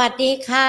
[0.00, 0.68] วัสดีค่ะ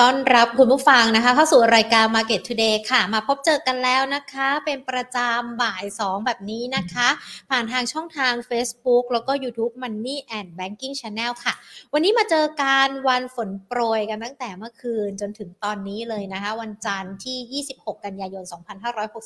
[0.00, 7.08] ต้อนรับคุณผู้ฟังนะคะ เข้าสู่รายการ Market Today ค่ะ มาพบเจอกันแล้วนะคะ เป็นประจำบ่าย 2 แบบนี้นะคะ
[7.50, 11.54] ผ่านทางช่องทาง Facebook แล้วก็ YouTube Money and Banking Channel ค่ะ
[11.92, 18.44] วันนี้มาเจอการวันฝนโปรยกันตั้งแต่เมื่อคืนจนถึงตอนนี้เลยนะคะ วันจันทร์ที่ 26 กันยายน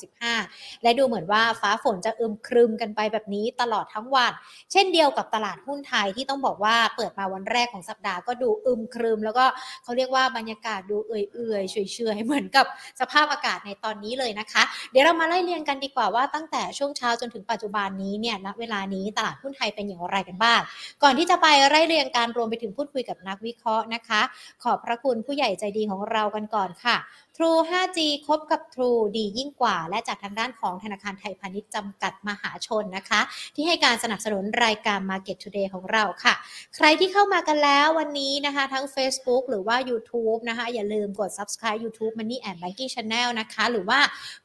[0.01, 4.31] 2565 และดูเหมือนว่าฟ้าฝนจะอึมครึมกันไปแบบนี้ตลอดทั้งวัน
[4.71, 9.45] เช่นเดียวกับตลาดหุ้นไทยที่ต้องบอกว่าเปิดมาวันแรกของสัปดาห์ก็ดูอึมครึมแล้วก็
[9.83, 11.77] เขาเรียกว่าบรรยากาศดูเอื่อยๆเฉ
[12.15, 12.65] ยๆเหมือนกับ
[12.99, 20.59] สภาพอากาศในตอนนี้เลยนะคะ เดี๋ยวเรามาไล่เรียงกันดีกว่าว่าตั้งแต่ช่วงเช้าจนถึงปัจจุบันนี้เนี่ยณเวลานี้ตลาดหุ้นไทยเป็นอย่างไรกันบ้าง
[21.03, 24.21] ก่อนที่จะไปไล่เรียงการรวมไปถึงพูดคุยกับนักวิเคราะห์นะคะ
[24.63, 26.97] ขอบพระคุณผู้ใหญ่ใจดีของเรากันก่อนค่ะ
[27.39, 33.21] True 5G คบกับ True ดียิ่งกว่า และจากทางด้านของธนาคารไทยพาณิชย์จำกัดมหาชนนะคะ
[33.55, 36.33] ที่ให้การสนับสนุนรายการ Market Today ของเราค่ะ
[36.75, 43.99] ใครที่เข้ามากันแล้ววันนี้นะคะ ทั้ง Facebook หรือว่า YouTube นะคะ อย่าลืมกด subscribe YouTube Money and Banking Channel นะคะ หรือว่า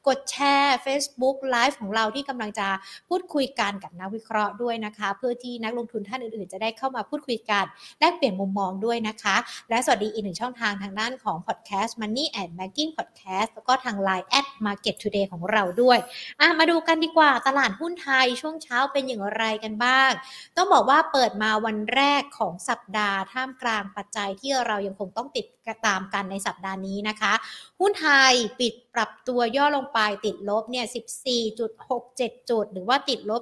[0.07, 2.67] กดแชร์ Facebook Live ของเราที่กำลังจะ
[3.09, 7.65] พูดคุยกันกับนักวิเคราะห์ด้วยนะคะ เพื่อที่นักลงทุนท่านอื่นๆ จะได้เข้ามาพูดคุยกัน
[7.99, 9.35] แลกเปลี่ยนมุมมองด้วยนะคะ
[9.69, 15.97] และสวัสดีอีกหนึ่งช่องทางทางด้านของ Podcast Money and Banking Podcast แล้วก็ทาง Line at Market Today ของเราด้วย
[16.39, 20.11] อะมาดูกันดีกว่าตลาดหุ้นไทยช่วงเช้าเป็นอย่างไรกันบ้าง
[20.55, 25.45] ต้องบอกว่าเปิดมาวันแรกของสัปดาห์ท่ามกลางปัจจัยที่เรายังคงต้องติด
[25.85, 27.33] ตามกันในสัปดาห์นี้นะคะ
[27.79, 30.85] หุ้นไทยปิดปรับตัวย่อลงไปติดลบเนี่ย
[31.67, 33.41] 14.67 จุด หรือว่าติดลบ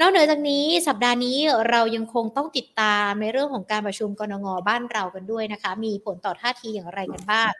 [0.00, 1.38] นอกเหนือจากนี้สัปดาห์นี้
[1.70, 7.50] เรายังคงต้องติดตามในเรื่องของการประชุมกรงงบ้านเรากันด้วยนะคะ มีผลต่อท่าทีอย่างไรกันบ้าง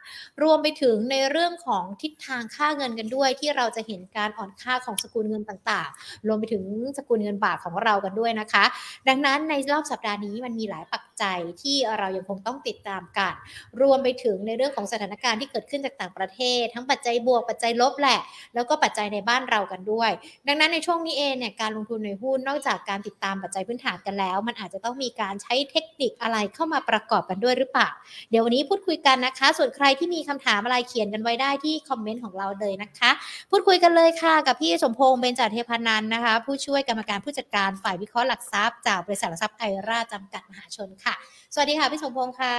[0.43, 6.63] รวมไปถึงในเรื่องของทิศทางค่าเงินกันด้วย ที่เราจะเห็นการอ่อนค่าของสกุลเงินต่างๆ รวมไปถึง
[6.97, 8.63] สกุลเงินบาทของเรากันด้วยนะคะ
[9.07, 13.33] ดังนั้นในรอบสัปดาห์นี้มันมีหลายปัจจัยที่เรายังคงต้องติดตามกัน
[13.81, 18.19] รวมไปถึงในเรื่องของสถานการณ์ที่เกิดขึ้นจากต่างประเทศ ทั้งปัจจัยบวกปัจจัยลบแหละ
[18.55, 20.11] แล้วก็ปัจจัยในบ้านเรากันด้วย
[20.47, 27.89] ดังนั้นในช่วงนี้เองเนี่ยการลงทุนในหุ้นนอกจากการติดตามปัจจัยพื้นฐานกันแล้วมันอาจจะต้องมีการใช้เทคนิคอะไรเข้ามาประกอบกันด้วยหรือเปล่า
[28.29, 33.11] เดี๋ยววันนี้พูดคุยกันนะคะ ส่วนใครที่มีคำถามอะไรเขียนกันไว้ได้ที่คอมเมนต์ของเราเลยนะคะ
[33.51, 41.13] พูดคุยกันเลยค่ะกับพี่สมพงษ์เบญจเทพานันท์นะคะ ผู้ช่วยกรรมการผู้จัดการฝ่ายวิเคราะห์หลักทรัพย์จากบริษัทหลักทรัพย์ไอราจำกัดมหาชนค่ะ
[41.53, 42.55] สวัสดีค่ะพี่สมพงษ์ค่ะ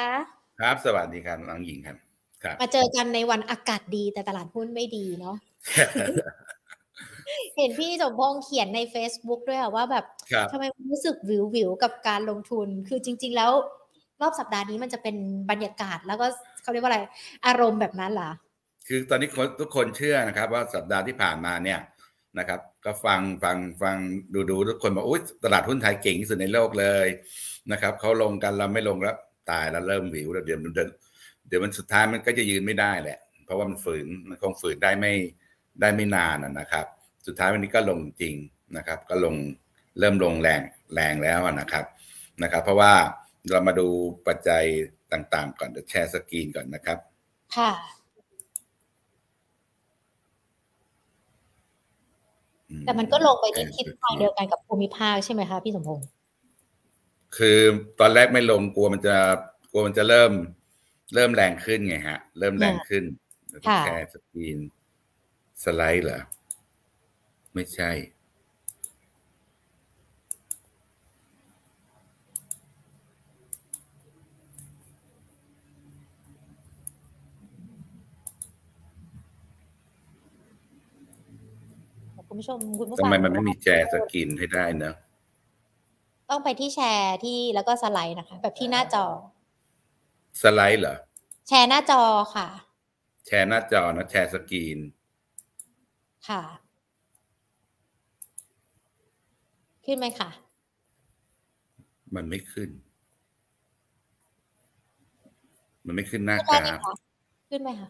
[0.60, 1.96] ครับ สวัสดีครับน้องหญิงครับ
[2.42, 5.36] ครับมาเจอกันในวันอากาศดีแต่ตลาดหุ้นไม่ดีเนาะ
[7.56, 13.50] เห็นพี่สมพงษ์เขียนใน Facebook ด้วยอะว่าแบบครับทำไมรู้สึกวิววิวๆกับการลงทุน คือจริง ๆ แล้ว
[14.20, 15.16] รอบสัปดาห์นี้มันจะเป็น
[15.50, 16.26] บรรยากาศแล้วก็
[16.62, 17.00] เขาเรียกว่าอะไร
[17.46, 18.30] อารมณ์แบบนั้นเหรอ
[18.86, 21.80] คือตอนนี้คนทุกคนเชื่อนะครับ ว่าสัปดาห์ที่ผ่านมาเนี่ย
[22.38, 23.96] นะครับ ก็ฟังฟังฟัง
[24.34, 27.06] ดูดูทุกคนบอกอุ้ยตลาดหุ้นไทยเก่งที่สุดในโลกเลย
[27.72, 29.16] นะครับเขาลงกันเราไม่ลงแล้ว
[29.50, 30.84] ตายแล้วเริ่มวิวแล้วเดี๋ยวมันจะ
[31.48, 35.12] เดี๋ยวมันสุดท้ายมันก็จะยืนไม่ได้แหละ เพราะว่ามันฝืนมันคงฝืนได้ไม่
[35.80, 36.86] ได้ไม่นานนะนะครับ
[37.28, 38.34] สุดท้ายวันนี้ก็ลงจริง
[38.76, 39.34] นะครับ ก็ลง
[39.98, 40.62] เริ่มลงแรง
[40.94, 41.84] แรงแล้วนะครับ
[42.42, 42.92] นะครับ เพราะว่า
[43.50, 43.88] เรามาดู
[44.26, 44.64] ปัจจัย
[45.12, 46.98] ต่างๆ ก่อนเดี๋ยว share screen ก่อนนะครับ
[47.56, 47.70] ค่ะ
[52.68, 56.06] อืแต่มันก็ลงไปใน share screen ทิศทางเดียวกันกับภูมิภาคใช่ไหมคะพี่สมพงษ์
[57.36, 57.58] คือ
[58.00, 59.16] ตอนแรกไม่ลงกลัวมันจะ
[59.70, 60.32] กลัวมันจะเริ่ม
[61.14, 63.04] เริ่มแรงขึ้นไงฮะ เริ่มแรงขึ้น
[63.48, 64.58] เดี๋ยว share screen
[65.64, 66.20] สไลด์เหรอ
[67.58, 67.92] ไม่ใช่
[82.28, 84.94] คุณผู้ชมคุณผู้ทำฟังไมมันไม่มีแชร์สกรีนให้ได้เนอะ
[86.30, 89.06] ต้องไปที่แชร์ที่แล้วก็สไลด์นะคะ แบบที่หน้าจอ
[90.42, 90.96] สไลด์เหรอ
[91.48, 92.02] แชร์หน้าจอ
[92.34, 92.48] ค่ะ
[93.26, 94.78] แชร์หน้าจอนะแชร์สกรีน
[96.28, 96.42] ค่ะ
[99.90, 100.30] ขึ้นไหมคะ
[102.14, 102.70] มันไม่ขึ้น
[105.86, 106.94] มันไม่ขึ้นหน้าขึ้นกได้ไหมราฟคะ
[107.50, 107.88] ขึ้นไหมคะ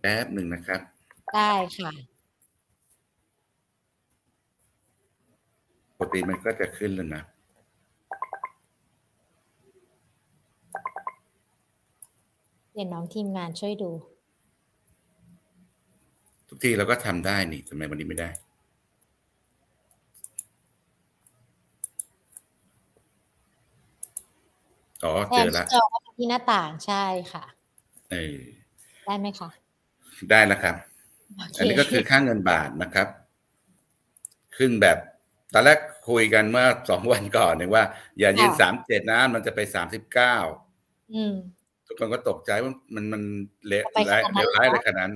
[0.00, 0.80] แป๊บหนึ่งนะครับ
[1.34, 1.92] ได้ค่ะ
[5.98, 7.22] ปกติมันก็จะขึ้นแล้วนะ
[12.72, 13.90] เดี๋ยวน้องทีมงานช่วยดู
[16.54, 18.30] ทุกทีเราก็ทำได้นี่ทำไมวันนี้ไม่ได้
[25.04, 27.44] อ๋อแชเจร์อหแล้น้าวจอเข้าไปที่หน้าต่างใช่ค่ะ
[28.12, 28.36] เออ
[29.06, 29.50] ได้ไหมคะ
[30.30, 30.74] ได้แล้วครับ
[31.36, 33.08] โอเคอันนี้ก็คือค่าเงินบาทนะครับ
[34.56, 34.98] ขึ้นแบบ
[35.54, 35.78] ตอนแรก
[36.08, 37.84] คุยกันเมื่อสองวันก่อนเนี่ยว่า
[38.18, 40.36] อย่ายืนสามเจ็ดนะมันจะไปสามสิบเก้า
[41.14, 41.34] อืม
[41.86, 43.22] ทุกคนก็ตกใจว่ามันมัน
[43.66, 45.14] เละไปขนาดนั้นเลวร้ายเหรอเลยขนาดนั้น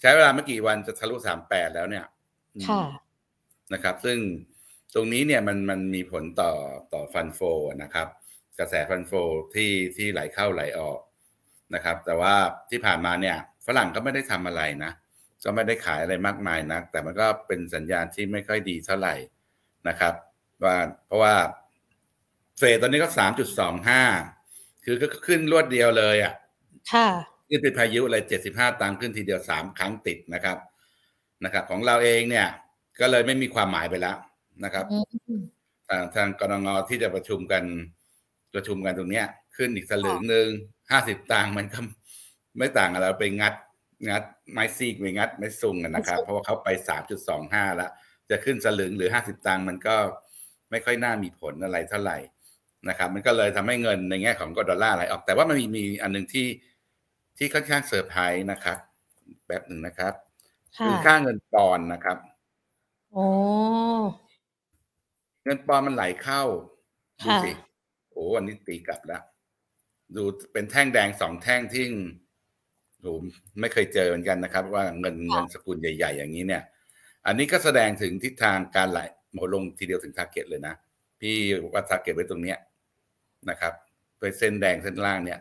[0.00, 2.04] ใช้เวลาไม่กี่วันจะทะลุสามแปดแล้วเนี่ย
[2.54, 2.82] อืมค่ะ
[3.72, 4.18] นะครับ ซึ่ง
[4.94, 6.52] ตรงนี้เนี่ยมันมันมีผลต่อ
[6.92, 7.40] ต่อฟันโฟ
[7.82, 8.08] นะครับ
[8.58, 9.12] กระแสฟันโฟ
[9.54, 11.00] ที่ที่ไหลเข้าไหลออก
[11.74, 12.34] นะครับ แต่ว่า
[12.70, 14.92] ที่ผ่านมาเนี่ย ฝรั่งก็ไม่ได้ทำอะไรนะ
[15.44, 19.14] ก็ไม่ได้ขายอะไรมากมายนะแต่มันก็เป็นสัญญาณที่ไม่ค่อยดีเท่าไหร่
[19.88, 20.14] นะครับ
[20.64, 20.76] ว่า
[21.06, 21.34] เพราะว่า
[22.58, 24.02] เฟดตอนนี้ก็สามจุดสองห้า
[24.84, 26.34] คือก็ขึ้นรวดเดียวเลยอะ
[26.92, 30.58] ค่ะขึ้ นเป็นพายุเลยเจ็ดสิบห้าตังค์ขึ้นทีเดียวสามครั้งติดนะครับ
[31.44, 32.46] นะครับ ของเราเองเนี่ย
[33.00, 34.16] ก็เลยไม่มีความหมายไปแล้ว
[34.64, 34.98] นะครับอื
[35.38, 35.42] ม
[35.88, 37.64] ทางทางกรงงที่จะประชุมกัน
[38.54, 39.26] ประชุมกันตรงเนี้ย
[39.56, 40.48] ขึ้นอีกสลึงหนึ่ง
[40.90, 41.78] ห้าสิบตังค์มันก็
[42.58, 43.54] ไม่ต่างอะไรไปงัด
[44.08, 44.22] งัด
[44.52, 47.90] ไม้ซีกไปงัดไม้ซุงกันนะครับ เพราะว่าเขาไปสามจุดสองห้าแล้ว
[48.30, 49.96] จะขึ้นสลึงหรือห้าสิบตังค์มันก็
[50.70, 52.18] ไม่ค่อยน่ามีผลอะไรเท่าไหร่
[52.88, 56.46] นะครับ มันก็เลยทำให้เงินในแง่ของก็ดอลลาร์ไหลออกแต่ว่ามันมีมีอันหนึ่งที่
[57.38, 58.78] ที่ค่อนข้างเซอร์ไพรส์นะครับ
[59.46, 60.14] แป๊บหนึ่งนะครับ
[60.78, 62.18] ค่ะคือค่าเงินปอนด์นะครับ
[63.12, 63.26] โอ้
[65.44, 66.42] เงินปอนด์มันไหลเข้า
[67.24, 67.52] ดูค่ะสิ
[68.10, 69.22] โอ้วันนี้ตีกลับแล้ว
[70.16, 70.22] ดู
[70.52, 71.84] เป็นแท่งแดงสองแท่งที่
[73.00, 73.12] โอ้
[73.60, 76.62] ไม่เคยเจอเหมือนกันนะครับ ว่าเงินเงินสกุลใหญ่ ๆ อย่างนี้เนี่ย
[77.26, 79.00] อันนี้ก็แสดงถึงทิศทางการไหล
[79.32, 80.74] โหลงทีเดียวถึง target เลยนะ
[81.20, 81.36] พี่
[81.72, 82.58] ว่า target ไว้ตรงเนี้ย
[83.50, 83.72] นะครับ
[84.18, 85.40] เป็นเส้นแดงเส้นล่างเนี่ย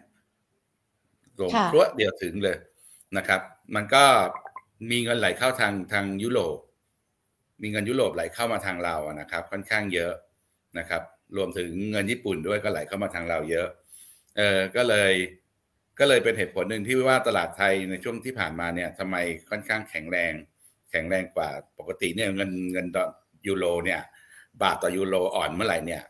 [1.41, 2.57] ลงค่ะพรวดเดียวถึงเลย
[3.17, 3.41] นะครับ
[3.75, 4.03] มันก็
[4.91, 6.57] มีเงินไหลเข้าทางทางยุโรป
[7.61, 10.13] มีเงินยุโรปไหลเข้ามาทางเราอะนะครับ ค่อนข้างเยอะ
[10.79, 11.01] นะครับ
[11.37, 13.67] รวมถึงเงินญี่ปุ่นด้วยก็ไหลเข้ามาทางเราเยอะ
[14.37, 15.13] เออก็เลย
[15.99, 19.15] ก็เลยเป็นเหตุผลหนึ่งที่ว่าตลาดไทยในช่วงที่ผ่านมาเนี่ยทำไม
[19.49, 20.33] ค่อนข้างแข็งแรง
[20.91, 23.09] แข็งแรงกว่าปกติเนี่ยเงินเงินดอล
[23.47, 24.01] ยูโรเนี่ย
[24.61, 26.01] บาทต่อยูโรอ่อนเมื่อไหร่เนี่ย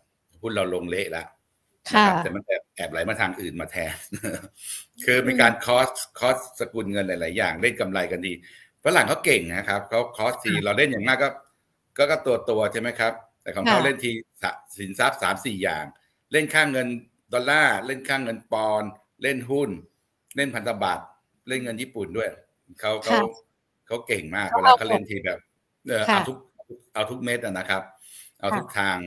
[0.41, 1.34] หุ้นเราลงเละแล้วค่ะนะครับ
[2.23, 3.93] แต่มันแอบแอบไหลมาทางอื่นมาแทน
[5.05, 8.33] คือมีการ cross cross สกุลเงินหลาย ๆ อย่างเล่นกำไรกันดี
[8.85, 11.29] ฝรั่งเขาเก่งนะครับเขาคอสทีเราเล่นอย่างมากก็
[11.97, 14.11] ก็ก็ตัวตัวใช่ไหมครับ แต่ของเขาค่ะเล่นที
[14.43, 15.85] สะสินทรัพย์สามสี่อย่าง
[16.31, 16.87] เล่นค่างเงิน
[17.33, 18.89] ดอลลาร์เล่นค่างเงินปอนด์
[19.23, 19.69] เล่นหุ้น
[20.35, 21.05] เล่นพันธบัตร
[21.47, 22.29] เล่นเงินญี่ปุ่นด้วย
[22.79, 23.17] เขาเขา
[23.87, 25.39] เขาเก่งมากเวลาเขาเล่นทีแบบ
[25.87, 26.37] เออเอาทุก
[26.93, 27.83] เอาทุกเม็ดอะนะครับ
[28.39, 28.97] เอาทุกทาง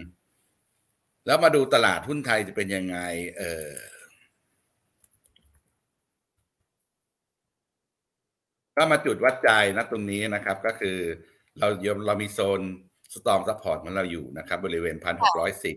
[1.28, 2.98] แล้วมาดูตลาดหุ้นไทยจะเป็นยังไง
[3.38, 3.70] เออ
[8.76, 10.98] ก็มาจุดวัดใจนะตรงนี้นะครับ ก็คือ
[11.58, 12.60] เราเรามีโซน
[13.14, 15.76] strong support ของเราอยู่นะครับ บริเวณพันหกร้อยสิบ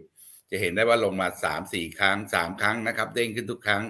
[0.51, 3.83] จะเห็นได้ว่าลงมาสามสี่ครั้งสามครั้งนะครับ เด้งขึ้นทุกครั้ง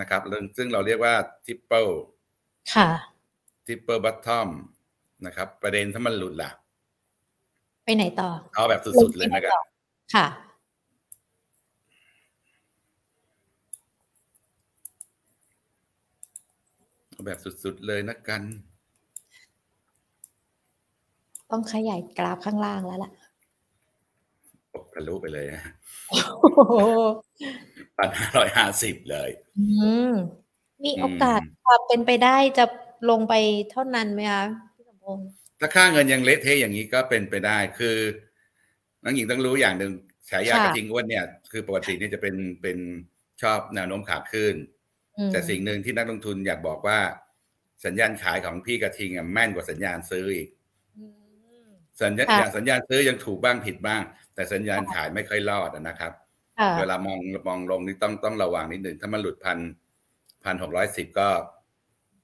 [0.00, 1.14] นะครับเรื่องซึ่งเราเรียกว่า
[1.46, 1.88] triple
[2.74, 2.88] ค่ะ
[3.66, 4.48] triple bottom
[5.26, 6.50] นะครับ ประเด็นถ้ามันหลุดล่ะ
[7.84, 9.62] ไปไหนต่อ เอาแบบสุดๆเลยนะครับ
[10.16, 10.26] ค่ะ
[17.13, 18.42] เอา แบบสุดๆเลยนะกัน
[21.50, 23.12] ต้องขยายกราฟข้างล่างแล้วล่ะ
[25.08, 25.62] ลุไปเลยนะ
[26.10, 26.18] โอ้
[26.66, 26.74] โห
[27.96, 29.66] พันห้าร้อยห้าสิบเลย อื
[30.10, 30.12] ม
[30.82, 32.64] มีอืมโอกาสความเป็นไปได้จะ
[33.10, 33.34] ลงไป
[33.70, 34.44] เท่านั้นไหมคะ
[34.76, 35.26] พี่สมพงษ์
[35.60, 37.96] ถ้าค่าเงินยังเละเทะอย่างนี้ก็เป็นไปได้คือ
[39.02, 39.92] น้องหญิงต้องรู้อย่างหนึ่ง
[40.30, 42.78] ฉายากระทิงอ้วนเนี่ย คือปกตินี่จะเป็นเป็น
[43.42, 44.73] ชอบแนวโน้มขาขึ้นอืม
[45.32, 46.98] แต่สิ่งหนึ่งที่นักลงทุนอยากบอกว่า
[47.84, 50.48] สัญญาณขายของพี่กระทิงอะแม่นกว่าสัญญาณซื้ออีก
[50.98, 51.04] อื
[51.66, 51.68] ม
[52.02, 54.02] สัญญาณค่ะอย่างสัญญาณซื้อยังถูกบ้างผิดบ้าง
[54.34, 56.12] แต่สัญญาณขายไม่ค่อยรอดอะนะครับ
[56.58, 57.18] ค่ะเวลามอง
[57.48, 59.58] มองลงนี่ต้องต้องระวังนิดหนึ่งถ้ามันหลุดพัน
[60.44, 61.28] พันหกร้อยสิบก็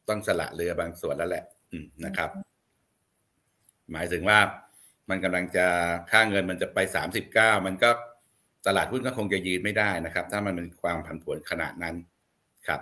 [0.09, 2.31] ต้องสละเรือบางส่วนแล้วแหละ อืมนะครับ
[3.93, 4.39] หมายถึงว่า
[5.11, 5.67] มันกำลังจะ
[6.11, 7.91] ค่าเงินมันจะไปสามสิบเก้ามันก็
[8.67, 11.97] ตลาดหุ้นก็คงจะยืนไม่ได้นะครับ ถ้ามันเป็นความผันผวนขนาดนั้น
[12.67, 12.81] ครับ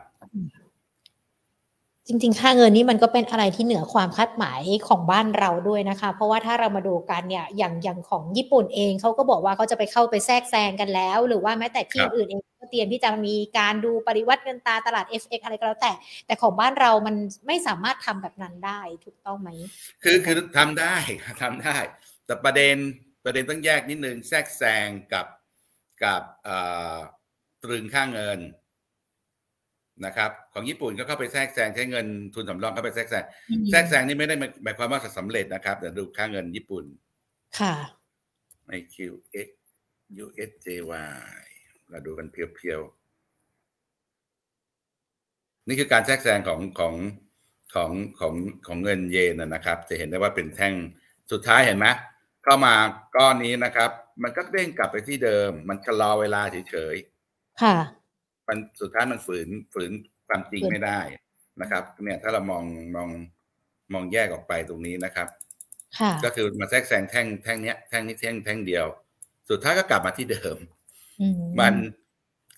[2.06, 15.92] จริงๆ ค่าเงินนี่มันก็เป็นอะไรที่เหนือความคาดหมายของบ้านเราด้วยนะคะ เพราะว่าถ้าเรามาดูกันเนี่ยอย่างอย่างของญี่ปุ่นเองเขาก็บอกว่าเขาจะไปเข้าไปแทรกแซงกันแล้ว หรือว่าแม้แต่ที่ครับอื่นเองก็เตรียมที่จะมีการดูปริวัติเงินตราตลาด FX อะไรก็แล้วแต่
[16.26, 17.16] แต่ของบ้านเรามัน
[17.46, 19.50] ไม่สามารถทำแบบนั้นได้ถูกต้องไหม
[20.02, 20.96] คือคือทำได้
[21.42, 21.76] ทำได้
[22.26, 22.76] แต่ประเด็น
[23.24, 25.26] ประเด็นต้องแยกนิดนึงแทรกแซงกับ
[26.04, 26.56] กับเอ่
[26.94, 26.96] อ
[27.64, 28.40] ตรึงค่าเงิน
[30.06, 33.24] นะครับของญี่ปุ่นก็เข้าไปแทรกแซงใช้เงินทุนสำรองเข้าไปแทรกแซง
[33.70, 36.84] แทรกแซงนี่ไม่ได้หมายความว่าสำเร็จนะครับเดี๋ยวดูค่าเงินญี่ปุ่น
[37.58, 37.74] ค่ะ
[38.78, 39.48] IQX
[40.24, 41.46] USJY
[41.90, 46.94] เราดูกันเพียวๆ นี่คือการแทรกแซงของของ
[47.74, 47.90] ของ
[48.20, 48.34] ของ
[48.66, 50.74] ของเงินเยนนะนะครับ จะเห็นได้ว่าเป็นแท่ง
[51.32, 51.86] สุดท้ายเห็นไหม
[52.44, 52.74] เข้ามา
[53.16, 53.90] ก้อนนี้นะครับ
[54.22, 56.96] มันก็เด้งกลับไปที่เดิม มันก็รอเวลาเฉย
[57.62, 57.97] ค่ะๆ
[58.48, 59.90] มันสุดท้ายมันฝืนฝืน
[60.28, 61.00] ความจริงไม่ได้
[61.60, 62.64] นะครับ เนี่ยถ้าเรามอง
[62.94, 63.08] มอง
[63.92, 65.28] มองแยกออกไปตรงนี้นะครับ
[65.98, 68.86] ค่ะก็คือมาแทรกแซงแท่งแท่งเนี้ยแท่งนี้แท่งแท่งเดียว
[69.50, 70.56] สุดท้ายก็กลับมาที่เดิม
[71.20, 71.26] อื
[71.60, 71.74] มัน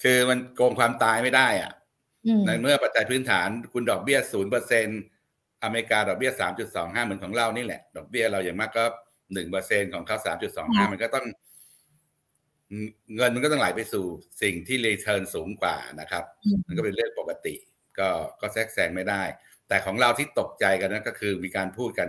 [0.02, 1.72] คือมันโกงความตายไม่ได้อะ
[2.26, 4.86] อืมในเมื่อปัจจัยพื้นฐานคุณดอกเบี้ยศูนย์เปอร์เซ็น
[5.64, 8.84] อเมริกาดอกเบี้ยสามจุดสองห้าเหมือนของเรานี่แหละ ดอกเบี้ยเราอย่างมากก็
[9.34, 11.26] หนึ่งเปอร์เซ็นของเขาสามจุดสองห้ามันก็ต้อง
[13.16, 14.04] เงินมันก็ต้องไหลไปสู่
[14.42, 16.24] สิ่งที่รีเทิร์นสูงกว่านะครับ
[16.66, 17.54] มันก็เป็นเรื่องปกติ
[17.98, 18.08] ก็
[18.40, 19.22] ก็แทรกแซงไม่ได้
[19.68, 22.08] แต่ของเราที่ตกใจกันนั่นก็คือมีการพูดกัน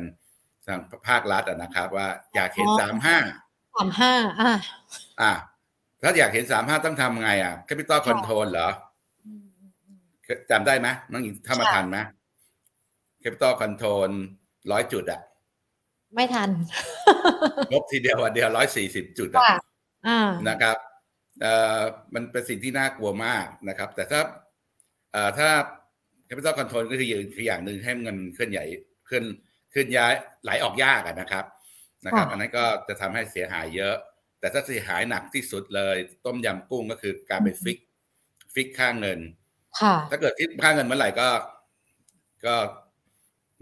[0.67, 3.17] ทางภาครัฐอะนะครับ ว่าอยากเห็นสามห้า
[3.75, 4.53] สามห้าอ่า
[5.21, 5.31] อะ
[6.01, 8.69] ถ้าอยากเห็นสามห้าต้องทำไงอะ capital control เหรอ
[9.25, 9.97] อืมอืมอืม
[10.51, 11.97] จำได้ไหมน้องหญิงถ้ามาค่ะทันไหม
[13.19, 14.09] capital control
[14.71, 15.21] ร้อยจุดอะ
[16.15, 16.49] ไม่ทัน
[17.73, 19.70] ลบทีเดียววันเดียวร้อยสี่สิบจุดอะค่ะอ่า
[20.49, 20.77] นะครับ
[21.41, 21.81] เอ่อ
[22.13, 24.21] มันเป็นสิ่งที่น่ากลัวมากนะครับ แต่ถ้า
[25.11, 25.49] เอ่อถ้า
[26.25, 28.65] capital control ก็คืออย่างคืออย่างหนึ่งให้เงินเคลื่อนใหญ่
[29.05, 29.25] เคลื่อน
[29.69, 31.45] เคลื่อนย้ายไหลออกยากอะนะครับ
[32.05, 33.95] นะครับค่ะอันนั้นก็จะทำให้เสียหายเยอะ
[34.39, 37.79] แต่ถ้าเสียหายหนักที่สุดเลย ต้มยำกุ้งก็คือการไป fix
[38.53, 39.19] fix ค่าเงิน
[39.81, 41.29] ค่ะถ้าเกิด fix ค่าเงินเมื่อไหร่ก็
[42.45, 42.55] ก็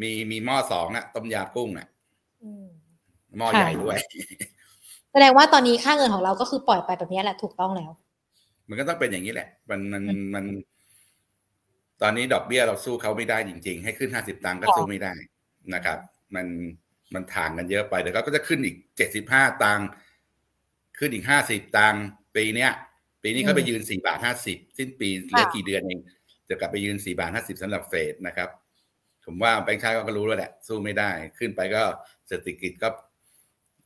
[0.01, 1.87] มีมีหม้อสองอะต้มยำกุ้งอะ
[2.43, 2.65] อืม
[3.37, 3.97] หม้อค่ะใหญ่ด้วย
[5.11, 7.91] แสดงว่าตอนนี้ค่าเงินของเราก็คือปล่อยไปแบบนี้แหละถูกต้องแล้ว
[8.69, 10.03] มันก็ต้องเป็นอย่างนี้แหละ มันมัน
[10.35, 10.45] มัน
[12.01, 15.13] ตอนนี้ดอกเบี้ยเราสู้เขาไม่ได้จริง ๆ ให้ขึ้นห้าสิบตังค์ก็ค่ะสู้ไม่ได้
[15.73, 15.97] นะครับ
[16.35, 16.47] มัน
[17.13, 19.87] มันถ่างกันเยอะไปเดี๋ยวเขาก็จะขึ้นอีกเจ็ดสิบห้าตังค์
[20.99, 22.03] ขึ้นอีกห้าสิบตังค์
[22.35, 22.71] ปีเนี้ย
[23.23, 25.99] ปีนี้เขาไปยืนสี่บาทห้าสิบสิ้นปีเหลือกี่เดือนเอง
[26.49, 28.49] จะกลับไปยืนสี่บาทห้าสิบสำหรับเฟดนะครับ
[29.25, 31.83] ผมว่าแบงค์ชาติก็รู้แล้วแหละ สู้ไม่ได้ ขึ้นไปก็
[32.27, 32.89] เศรษฐกิจก็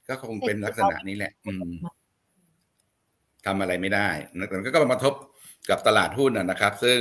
[0.10, 1.72] ก็คงเป็นลักษณะนี้แหละ อืม
[3.46, 5.14] ทำอะไรไม่ได้นะแต่มันก็มาทบ
[5.70, 7.00] กับตลาดหุ้นนะนะครับ ซึ่ง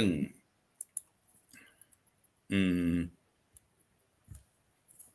[2.52, 2.60] อื
[2.92, 2.94] ม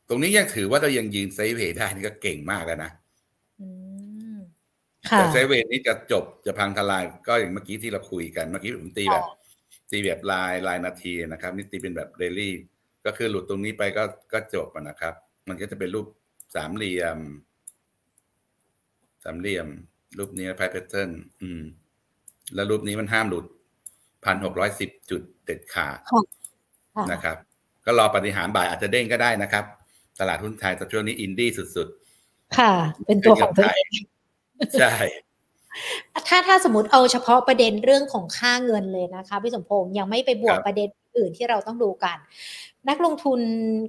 [0.08, 2.90] ตรงนี้ยังถือว่าเรายังยืนไซด์เวย์ได้นี่ก็เก่งมากแล้วนะ
[3.60, 3.68] อื
[4.34, 4.38] ม
[5.10, 9.24] ค่ะแต่ไซด์เวย์นี้จะจบจะพังทลาย ก็อย่างเมื่อกี้ที่เราคุยกัน เมื่อกี้ผมตีแบบ
[9.90, 12.54] ตีแบบลายลายนาทีนะครับ นี่ตีเป็นแบบเดลี่
[13.06, 15.14] ก็คือหลุดตรงนี้ไปก็ก็จบอะนะครับ
[15.48, 16.06] มันก็จะเป็นรูป
[16.54, 17.18] สามเหลี่ยม
[19.24, 19.66] สามเหลี่ยม
[20.18, 21.10] รูปนี้พายแพทเทิร์น
[21.42, 21.62] อืม
[22.54, 23.44] แล้วรูปนี้มันห้ามหลุด
[24.24, 26.22] พันหกร้อยสิบจุดเด็ดขาดค่ะ
[26.96, 27.36] ค่ะนะครับ
[27.84, 29.64] ก็รอปฏิหารย์บ่ายอาจจะเด้งก็ได้นะครับ
[30.20, 31.88] ตลาดหุ้นไทยแต่ช่วงนี้อินดี้สุด
[32.58, 32.72] ค่ะ
[33.06, 34.94] เป็นตัวของตัวเองๆใช่
[36.28, 42.16] ถ้าถ้าสมมติเอาเฉพาะประเด็นเรื่องของค่าเงินเลยนะคะพี่สมพงษ์ยังไม่ไปบวกครับประเด็นอื่นที่เราต้องดูกัน
[42.88, 43.40] นักลงทุน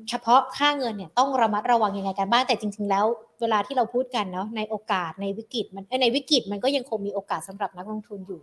[0.09, 3.05] เฉพาะค่าเงินเนี่ยต้องระมัดระวังยังไงกันบ้างแต่จริง ๆ แล้ว
[3.41, 8.41] เวลาที่เราพูดกันเนาะในโอกาสในวิกฤตมันเอ้ยในวิกฤตมันก็ยังคงมีโอกาสสำหรับนักลงทุนอยู่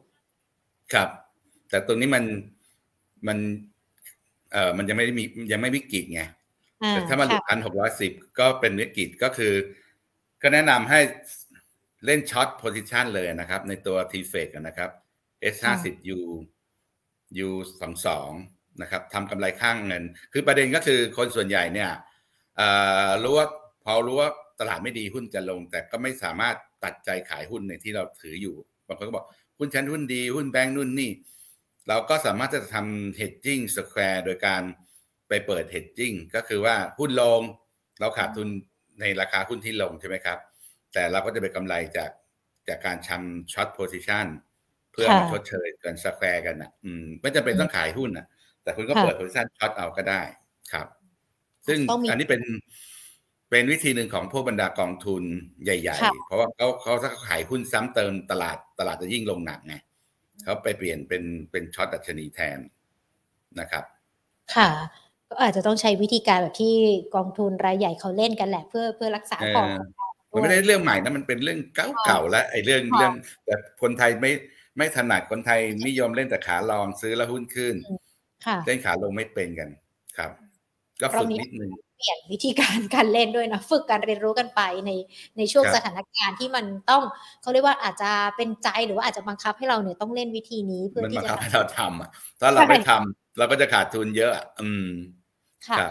[0.92, 1.08] ครับ
[1.70, 2.24] แต่ตรงนี้มัน
[3.26, 3.38] มัน
[4.52, 6.22] เอ่อมันยังไม่ได้มียังไม่วิกฤตไง
[6.82, 9.52] อ่าแต่ถ้ามันหลุดค่ะพันหกร้อยสิบก็เป็นวิกฤตก็คือ
[10.42, 11.00] ก็แนะนำให้
[12.04, 14.90] เล่นช็อตโพซิชันเลยนะครับ ในตัว t f e c นะครับ
[15.54, 16.20] S50U
[17.46, 17.50] U
[18.14, 21.90] 22 นะครับทำกำไรข้างเงิน คือประเด็นก็คือคนส่วนใหญ่เนี่ย
[23.22, 23.46] รู้ว่า
[23.84, 29.26] พอรู้ว่าตลาดไม่ดีหุ้นจะลง แต่ก็ไม่สามารถตัดใจขายหุ้นในที่เราถืออยู่บางคนก็บอก
[29.58, 31.10] หุ้นชั้นหุ้นดีหุ้นแบงค์นู่นนี่
[31.88, 34.62] เราก็สามารถจะทำ hedging square โดยการ
[35.28, 37.40] ไปเปิด hedging ก็คือว่าหุ้นลง
[38.00, 38.48] เราขาดทุน
[39.00, 40.38] ในราคาหุ้นที่ลงใช่ไหมครับ
[40.96, 42.10] แต่เราก็จะไปกำไรจาก
[42.68, 44.26] จากการทำ short position
[44.92, 48.26] เพื่อมาชดเชยกัน square กันอะอืมไม่จำเป็นต้องขายหุ้นอะ
[48.62, 50.22] แต่คุณก็เปิด position short เอาก็ได้
[50.72, 50.86] ครับ
[51.66, 51.78] ซึ่ง
[52.10, 52.42] อันนี้เป็น
[53.50, 55.22] เป็นวิธีหนึ่งของพวกบรรดากองทุน
[55.64, 59.74] ใหญ่ๆเพราะว่าเขาเขาถ้าขายหุ้นซ้ำเติมตลาดตลาดจะยิ่งลงหนักไง
[60.42, 62.58] เขาไปเปลี่ยนเป็นเป็น short ดัชนีแทน
[63.60, 63.84] นะครับ
[64.56, 64.70] ค่ะ
[65.28, 66.74] ก็อาจจะต้องใช้วิธีการแบบที่
[67.14, 70.05] กองทุนรายใหญ่เขาเล่นกันแหละ เพื่อเพื่อรักษาพอร์ต
[70.36, 71.58] มันไม่ได้เรื่องใหม่นะมันเป็นเรื่อง
[72.04, 73.12] เก่าๆแล้วไอ้เรื่องเรื่อง
[73.44, 74.32] แต่คนไทยไม่
[74.78, 77.74] ไม่ถนัดคนไทยนิยมเล่นแต่ขาลองซื้อแล้วหุ้นขึ้น
[78.66, 79.68] เล่นขาลงไม่เป็นกัน
[80.16, 80.30] ครับ
[81.02, 84.90] ก็ฝึกนิดนึงเปลี่ยนวิธีการการเล่นด้วยนะฝึกการเรียนรู้กันไปใน
[85.36, 87.02] ในช่วงสถานการณ์ที่มันต้อง
[87.42, 94.86] เขาเรียกว่าอาจจะเป็นใจหรือว่าอาจจะบังคับให้เราเนี่ยต้องเล่นวิธีนี้เพื่อที่จะให้เราทำอะถ้าเราไม่ทำเราก็จะขาดทุนเยอะ อืม
[95.78, 95.88] ค่ะ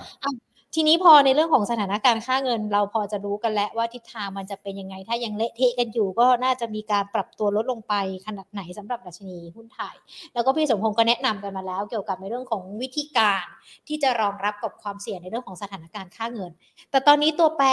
[0.77, 7.94] ทีนี้พอในเรื่องของสถานการณ์ค่าเงิน เราพอจะรู้กันแล้วว่าทิศทางมันจะเป็นยังไง ถ้ายังเละเทะกันอยู่ก็น่าจะมีการปรับตัวลดลงไป
[8.25, 9.96] ขนาดไหนสำหรับดัชนีหุ้นไทย
[10.34, 13.46] แล้วก็พี่สมพงศ์ก็แนะนำกันมาแล้ว เกี่ยวกับในเรื่องของวิธีการ
[13.88, 16.51] ที่จะรองรับกับความเสี่ยงในเรื่องของสถานการณ์ค่าเงิน
[16.91, 17.67] แต่ตอนนี้ตัวแปร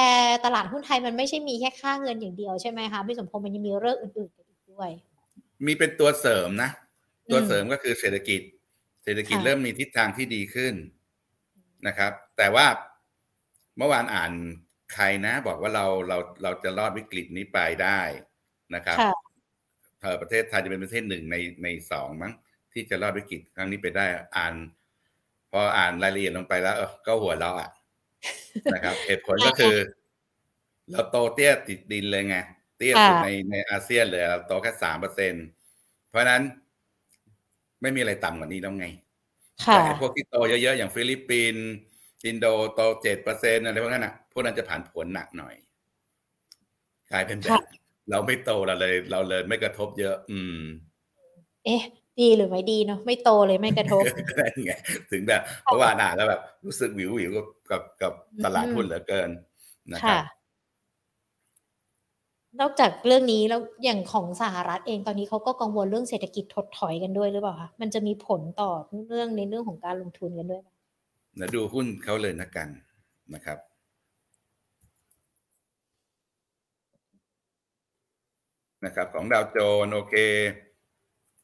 [0.44, 4.90] ตลาดหุ้นไทยมันไม่ใช่มีแค่ค่าเงินอย่างเดียวใช่ไหมคะพี่สมพงศ์มันยังมีเรื่องอื่นๆอีกด้วย
[5.66, 6.70] มีเป็นตัวเสริมนะ
[7.30, 8.40] ตัวเสริมก็คือเศรษฐกิจ
[9.04, 10.74] เศรษฐกิจเริ่มมีทิศทางที่ดีขึ้น
[11.86, 12.66] นะครับ แต่ว่า
[13.76, 14.32] เมื่อวานอ่าน
[14.94, 18.00] ใครนะ บอกว่าเราเราเราจะรอดวิกฤตนี้ไปได้
[18.74, 18.98] นะครับ
[20.02, 22.32] เออประเทศไทยจะเป็นประเทศหนึ่งในในสองมั้ง
[22.72, 24.06] ที่จะรอดวิกฤตครั้งนี้ไปได้
[24.36, 24.54] อ่าน
[25.50, 27.70] พออ่านรายละเอียดลงไปแล้วก็หัวเราะอะ
[28.74, 29.76] นะครับเหตุผลก็คือ
[30.90, 32.36] เราโตเตี้ยติดดินเลยไง
[32.76, 35.34] เตี้ยสุดในในอาเซียนเลยเราโตแค่สามเปอร์เซ็น
[36.08, 36.42] เพราะนั้น
[37.82, 38.86] ไม่มีอะไรต่ำกว่านี้แล้วไง
[39.64, 41.66] แต่พวกที่โตเยอะๆอย่างฟิลิปปินส์
[42.26, 45.54] อินโดโตเจ็ดเปอร์เซ็นอะไรพวกนั้นอะพวกนั้นจะผ่านผลหนักหน่อย
[47.10, 47.62] กลายเป็นแบบ
[48.10, 50.62] เราไม่โตเราเลย เราเลยไม่กระทบเยอะ อืม
[51.64, 51.82] เอ๊ะ
[52.20, 54.02] ดีหรือไม่ดีเนาะไม่โตเลยไม่กระทบ
[54.38, 54.72] นั่นไง
[55.10, 57.30] ถึงแบบเพราะว่าน่าแล้วแบบ รู้สึกวิววิว
[57.70, 58.12] กับกับ
[58.44, 59.30] ตลาดหุ้นเหลือเกิน
[59.92, 60.24] นะครับ
[62.60, 68.70] นอกจากเรื่องนี้แล้วอย่างของสหรัฐเองตอนนี้เขาก็กังวลเรื่องเศรษฐกิจถดถอยกันด้วยหรือเปล่าคะมันจะมีผลต่อ
[69.08, 70.68] เรื่องในเรื่องของการลงทุนกันด้วยไหม
[71.38, 72.68] นะดูหุ้นเขาเลยนะกัน
[73.34, 73.58] นะครับ
[78.84, 80.14] นะครับ ของดาวโจนโอเค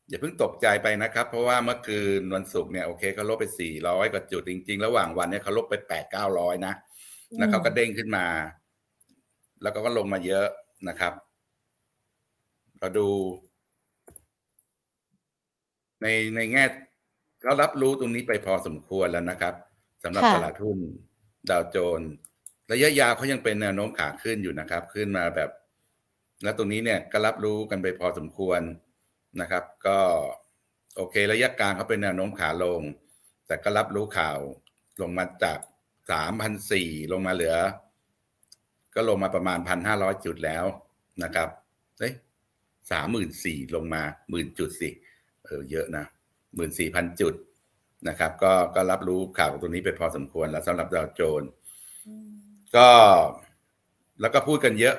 [0.08, 6.72] อย่าเพิ่งตกใจไปนะครับ เพราะว่าเมื่อคืนวันศุกร์เนี่ยโอเคเขาลบไปสี่ร้อยกว่าจุดจริง ๆ ระหว่างวันเนี่ยเขาลบไปแปดเก้าร้อยนะ
[7.38, 8.26] แล้วเขาก็เด้งขึ้นมา
[9.62, 10.46] แล้วก็ก็ลงมาเยอะ
[10.88, 11.12] นะครับ
[12.78, 13.08] เราดู
[16.02, 16.64] ในในแง่
[17.42, 19.54] เขารับรู้ตรงนี้ไปพอสมควรแล้วนะครับ
[20.02, 20.78] สำหรับตลาดหุ้น
[21.50, 22.10] ดาวโจนส์
[22.72, 25.50] ระยะยาวเขายังเป็นแนวโน้มขาขึ้นอยู่นะครับ ขึ้นมาแบบ
[26.42, 28.60] แล้วตรงนี้เนี่ยก็รับรู้กันไปพอสมควร
[29.40, 29.98] นะครับ ก็
[30.96, 32.80] โอเค ระยะกลางเขาเป็นแนวโน้มขาลง
[33.46, 34.38] แต่ก็รับรู้ข่าว
[35.00, 35.58] ลงมาจาก
[36.10, 37.56] สามพันสี่ลงมาเหลือ
[38.94, 40.64] ก็ลงมาประมาณพันห้าร้อยจุดแล้ว
[41.22, 41.48] นะครับ
[41.98, 42.14] เฮ้ย
[42.90, 44.90] สามหมื่นสี่ลงมาหมื่นจุดสิ
[45.44, 46.04] เออเยอะนะ
[46.54, 47.34] หมื่นสี่พันจุด
[48.08, 51.42] นะครับ ก็ก็รับรู้ข่าวตรงนี้ไปพอสมควรแล้วสำหรับดาวโจน
[52.76, 52.90] ก็
[54.20, 54.96] แล้วก็พูดกันเยอะ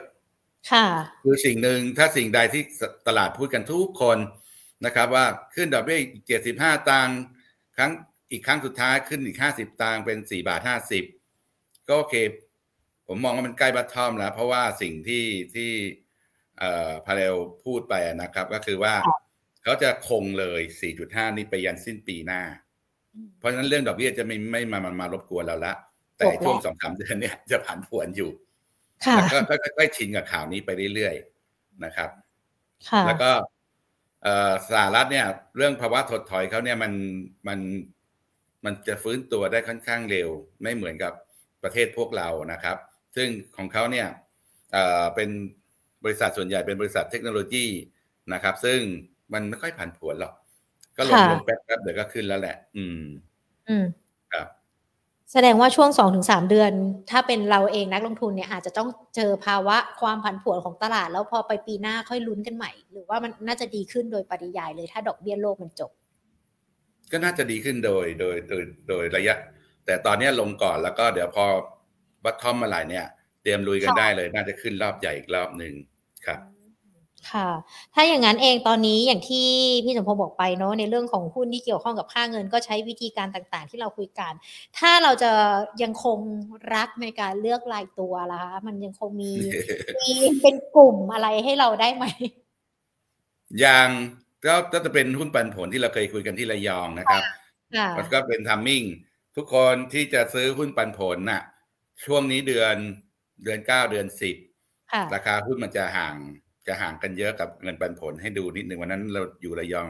[0.71, 0.85] ค่ะ
[1.23, 2.63] คือสิ่งหนึ่งถ้าสิ่งใดที่
[3.07, 4.17] ตลาดพูดกันทุกคน
[4.85, 7.17] นะครับ ว่าขึ้นดอกเบี้ยเจ็ดสิบห้าตังค์
[7.77, 7.91] ครั้ง
[8.31, 11.03] อีกครั้งสุดท้ายขึ้นอีกห้าสิบตังค์เป็นสี่บาทห้าสิบ
[11.87, 12.15] ก็โอเค
[13.07, 15.71] ผมมองว่ามันใกล้บัตทอมแล้ว เพราะว่าสิ่งที่ที่
[16.59, 17.35] เอ่อพาเรล
[17.65, 18.93] พูดไปนะครับ ก็คือว่า
[19.63, 20.61] เขาจะคงเลย
[20.99, 22.41] 4.5 นี้ไปยันสิ้นปีหน้า
[23.37, 25.73] เพราะฉะนั้นเรื่องดอกเบี้ยจะไม่ไม่มามามารบกวนเราละ
[26.17, 28.31] แต่ช่วงสองสามเดือนเนี่ยจะผ่านผวนอยู่
[29.31, 32.09] ก็ค่อยๆชินกับข่าวนี้ไปเรื่อยๆนะครับ
[33.07, 33.31] แล้วก็
[34.71, 35.25] สหรัฐเนี่ย
[35.57, 36.91] เรื่องภาวะถดถอยเขาเนี่ยมัน
[37.47, 37.59] มัน
[38.65, 40.29] มันจะฟื้นตัวได้ค่อนข้างเร็ว
[40.61, 41.13] ไม่เหมือนกับ
[41.63, 42.77] ประเทศพวกเรานะครับ
[43.15, 43.27] ซึ่ง
[43.57, 44.07] ของเขาเนี่ย
[45.15, 45.29] เป็น
[46.03, 47.67] บริษัทส่วนใหญ่เป็นบริษัทเทคโนโลยี
[48.33, 48.79] นะครับ ซึ่ง
[49.33, 50.33] มันไม่ค่อยผ่านผวนหรอก
[50.99, 53.01] ก็ลงลงแป๊บๆเดี๋ยวก็ขึ้นแล้วแหละ อืม
[53.69, 53.85] อืม
[54.33, 54.47] ครับ
[55.33, 56.71] แสดงว่าช่วง2-3ถึงเดือน
[57.11, 65.91] ถ้าเป็นเราเองนักลงทุนเนี่ยอาจจะต้องเจอภาวะความผันผวนของตลาด แล้วพอไปปีหน้าค่อยลุ้นกันใหม่ หรือว่ามันน่าจะดีขึ้นโดยปริยายเลยถ้าดอกเบี้ยโลกมันจบ
[67.11, 69.35] ก็น่าจะดีขึ้นโดยโดยโดยโดยระยะ
[69.85, 71.45] แต่ตอนนี้ลงก่อนแล้วก็เดี๋ยวพอ
[72.23, 73.05] บัตทอมมาไหลเนี่ย
[73.43, 75.73] เตรียมลุยกันได้เลย น่าจะขึ้นรอบใหญ่อีกรอบหนึ่ง
[76.25, 76.39] ครับ
[77.31, 77.49] ค่ะ
[77.93, 79.47] ถ้าอย่างนั้นเองตอนนี้อย่างที่
[79.83, 84.33] พี่สมพงศ์บอกไปเนาะในเรื่องของหุ้นที่เกี่ยวข้องกับค่าเงินก็ใช้วิธีการต่างๆ ที่เราคุยกัน
[84.77, 85.31] ถ้าเราจะ
[85.83, 86.19] ยังคง
[86.75, 89.31] รักในการเลือกรายตัวล่ะคะมันยังคงมี
[89.99, 92.05] มีเป็นกลุ่มอะไรให้เราได้ไหม
[93.59, 93.87] อย่าง
[94.45, 97.23] ก็ก็จะเป็นหุ้นปันผลที่เราเคยคุยกันที่ระยองนะครับ
[97.75, 98.83] ค่ะมันก็เป็นทัมมิ่ง
[99.35, 101.43] ทุกคนที่จะซื้อหุ้นปันผลน่ะ
[102.05, 102.75] ช่วงนี้เดือน
[103.43, 104.37] เดือนเก้าเดือนสิบ
[104.91, 106.15] ค่ะราคาหุ้นมันจะห่าง
[106.69, 109.87] จะห่างกันเยอะกับเงินปันผลให้ดูนิดหนึ่งวันนั้นเราอยู่ระยอง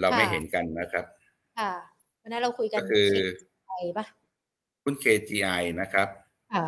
[0.00, 1.04] เราไม่ค่ะเห็นกันนะครับ
[1.58, 1.72] ค่ะ
[2.22, 3.08] วันนั้นเราคุยกันก็คือ
[3.66, 4.04] ไปปะ
[4.82, 6.08] หุ้น KGI นะครับ
[6.54, 6.66] ค่ะ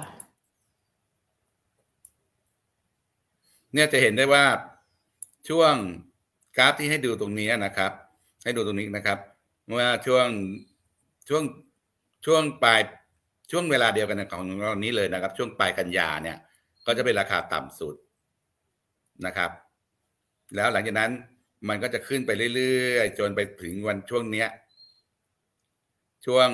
[3.73, 4.45] เนี่ยจะเห็นได้ว่า
[5.49, 5.75] ช่วง
[6.57, 7.93] กราฟที่ให้ดูตรงนี้นะครับ
[8.45, 9.19] ให้ดูตรงนี้นะครับ
[9.69, 10.27] เมื่อช่วง
[11.29, 11.43] ช่วง
[12.27, 12.81] ช่วงปลาย
[13.51, 16.37] ช่วงเวลาเดียวกันของเรานี้เลยนะครับ ช่วงปลายกันยาเนี่ย
[16.87, 17.95] ก็จะเป็นราคาต่ำสุด
[19.27, 19.51] นะครับ
[20.57, 21.13] แล้วหลังจากนั้น
[21.69, 24.49] มันก็จะขึ้นไปเรื่อยๆ จนไปถึงวันช่วงเนี้ย
[26.27, 26.49] ช่วง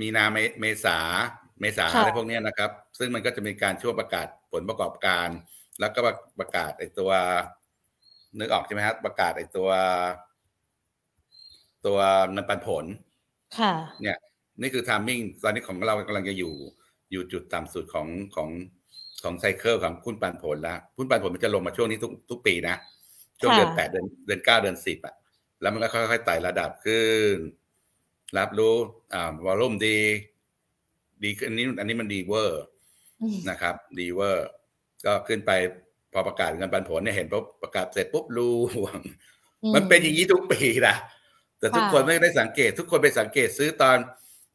[0.00, 0.98] มีนาเมเมษา
[1.60, 5.28] เมษาค่ะอะไรพวกเนี้ยนะครับ ซึ่งมันก็จะมีการช่วงประกาศผลประกอบการ
[5.80, 6.00] แล้วก็
[6.40, 7.10] ประกาศไอ้ตัว
[8.38, 9.68] นึกออกใช่ไหมครับประกาศไอ้ตัว
[11.86, 11.98] ตัว
[12.32, 12.84] เงินปันผล
[13.58, 14.18] ค่ะ เนี่ย
[14.60, 16.54] นี่คือ timing ตอนนี้ของเรากำลังจะอยู่
[17.12, 18.48] อยู่จุดต่ำสุดของของ
[19.24, 22.76] ของ cycle ของหุ้นปันผลแล้วหุ้นปันผลมันจะลงมาช่วงนี้ทุกทุกปีนะ
[23.40, 25.14] ช่วงเดือนค่ะแปดเดือนเดือนเก้าเดือนสิบอะ
[25.60, 27.36] แล้วมันก็ค่อยๆไต่ระดับขึ้น
[28.38, 28.74] รับรู้
[29.14, 29.98] อ่า volume ดี
[31.24, 32.62] ดีขึ้นอันนี้อันนี้มันดีเวอร์
[33.20, 34.46] อืมนะครับ ดีเวอร์
[35.04, 35.50] ก็ขึ้นไป
[36.12, 38.48] พอประกาศเงินปันผลเนี่ยเห็นปุ๊บประกาศเสร็จปุ๊บร่
[38.84, 39.00] วง
[39.74, 40.96] มันเป็นอย่างนี้ทุกปีนะ
[41.58, 43.98] แต่ทุกค่ะคนไม่ได้สังเกต ทุกคนไปสังเกตซื้อตอน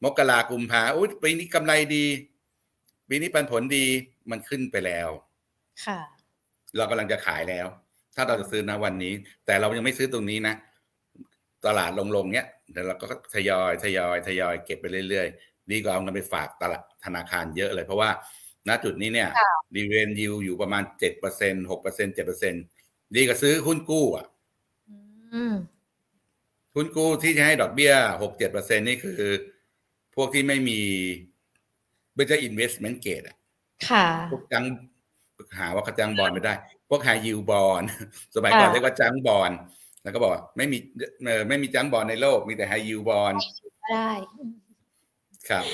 [0.03, 2.05] มกรากุมภาอุ้ยปีนี้กำไรดี
[3.09, 3.85] ปีนี้ปันผลดี
[4.31, 5.09] มันขึ้นไปแล้ว
[5.85, 5.99] ค่ะ
[6.77, 7.67] เรากำลังจะขายแล้ว
[8.15, 9.13] ถ้าเราจะซื้อนะวันนี้
[9.45, 10.55] แต่เรายังไม่ซื้อตรงนี้นะ
[11.65, 18.09] ตลาดลงๆเนี้ยเดี๋ยวเราก็ทยอยทยอยทยอยเก็บไปเรื่อยๆดีกว่าเอาเงินไปฝากตลาดธนาคารเยอะเลย เพราะว่า
[18.67, 22.53] ณจุดนี้เนี่ยค่ะดีเวนยิวอยู่ประมาณเจ็ดเปอร์เซ็นหกเปอร์เซ็นเจ็ดเปอร์เซ็น
[23.15, 24.25] ดีกว่าซื้อหุ้นกู้อะ
[24.89, 25.55] อืม
[26.75, 29.31] หุ้นกู้ที่จะให้ดอกเบี้ยหกเจ็ดเปอร์เซ็นนี่คือ
[30.15, 30.79] พวกที่ไม่มี
[32.15, 33.37] ไม่ใช่ investment grade อะ
[33.87, 34.63] ค่ะพวกจัง
[35.57, 36.53] หาว่าเขาจังบอลไม่ได้
[36.89, 37.85] พวก high yield bond
[38.35, 39.51] สมัยก่อนค่ะเรียกว่าจังบอล
[40.03, 40.77] แล้วก็บอกว่าไม่มี
[41.25, 43.35] เออไม่มีจังบอลในโลกมีแต่ high yield bond
[43.91, 44.09] ได้
[45.49, 45.65] ครับ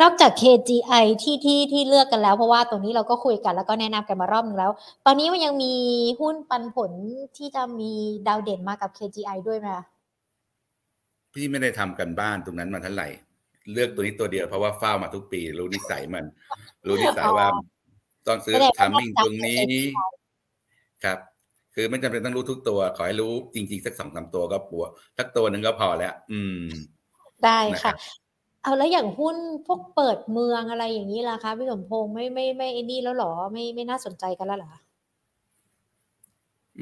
[0.00, 4.70] นอกจาก KGI ที่ที่ที่เลือกกันแล้ว เพราะว่าตรงนี้เราก็คุยกันแล้วก็แนะนำกันมารอบนึงแล้ว
[5.06, 5.74] ตอนนี้มันยังมี
[6.20, 6.90] หุ้นปันผล
[7.36, 7.92] ที่จะมี
[8.28, 9.84] ดาวเด่นมากับ KGI ด้วยไหมคะ
[11.34, 13.08] พี่ไม่ได้ทำกันบ้านตรงนั้นมาเท่าไหร่
[13.72, 16.24] เลือกตัวนี้ตัวเดียวเพราะว่าเฝ้ามาทุกปี รู้นิสัยมัน
[16.86, 17.46] รู้นิสัยว่า
[18.26, 21.18] ต้องซื้อแสดงว่าทามมิ่งจำตรงนี้เป็นครับ
[21.74, 24.84] คือไม่จำเป็นต้องรู้ทุกตัว ขอให้รู้จริง ๆ สักสองสามตัวก็ปัว
[25.18, 26.62] สักตัวหนึ่งก็พอแล้ว อืม
[27.44, 27.94] ได้นะครัค่ะบ
[28.62, 34.72] เอาแล้วอย่างหุ้นพวกเปิดเมืองอะไรอย่างนี้ล่ะคะพี่สมพงษ์ไม่ไม่ไม่ไอ้นี่แล้วเหรอไม่ไม่น่าสนใจกันแล้วเหรอ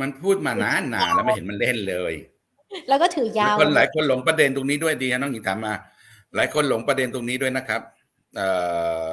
[0.00, 2.14] มันพูดมานานนานแล้วไม่เห็นมันเล่นเลย
[2.88, 5.74] แล้วก็ถือยาวคนหลายคนหลงประเด็นตรงนี้ด้วยดีฮะน้องหญิงถามมา
[6.34, 7.80] หลายคนหลงประเด็นตรงนี้ด้วยนะครับ
[8.36, 8.48] เอ่
[9.10, 9.12] อ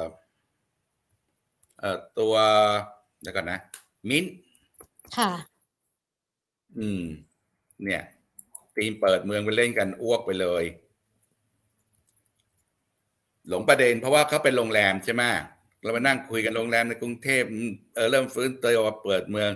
[1.78, 2.34] เอ่อตัว
[3.22, 3.58] เดี๋ยวก่อนนะ
[4.08, 4.32] มิ้นท์
[5.16, 5.30] ค่ะ
[6.78, 7.02] อืม
[7.84, 8.02] เนี่ย
[8.76, 10.64] ทีมเปิดเมืองไปเล่นกันอ้วกไปเลย
[13.48, 15.22] หลงประเด็นเพราะว่าเขาเป็นโรงแรมใช่ไหม
[15.82, 17.44] เรามานั่งคุยกันโรงแรมในกรุงเทพ
[17.94, 19.50] เออเริ่มฟื้นตัวเปิดเมือง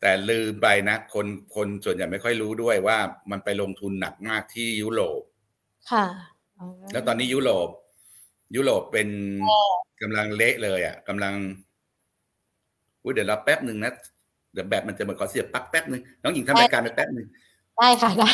[0.00, 2.98] แต่ลืมไปนะ คนคนส่วนใหญ่ไม่ค่อยรู้ด้วยว่า
[3.30, 5.22] มันไปลงทุนหนักมากที่ยุโรป
[5.90, 6.35] ค่ะอ๋อ
[6.92, 7.68] แล้วตอนนี้ยุโรป
[8.56, 9.08] ยุโรปเป็น
[10.02, 11.34] กำลังเละเลย อะกำลัง
[13.02, 13.92] อุ้ยเดี๋ยวเราแป๊บหนึ่งนะ
[14.52, 17.26] เดี๋ยวแบบมันจะเหมือนขอเสียบปลั๊กแป๊บหนึ่งน้องหญิงทำรายการไปแป๊บหนึ่ง
[17.78, 18.30] ได้ค่ะได้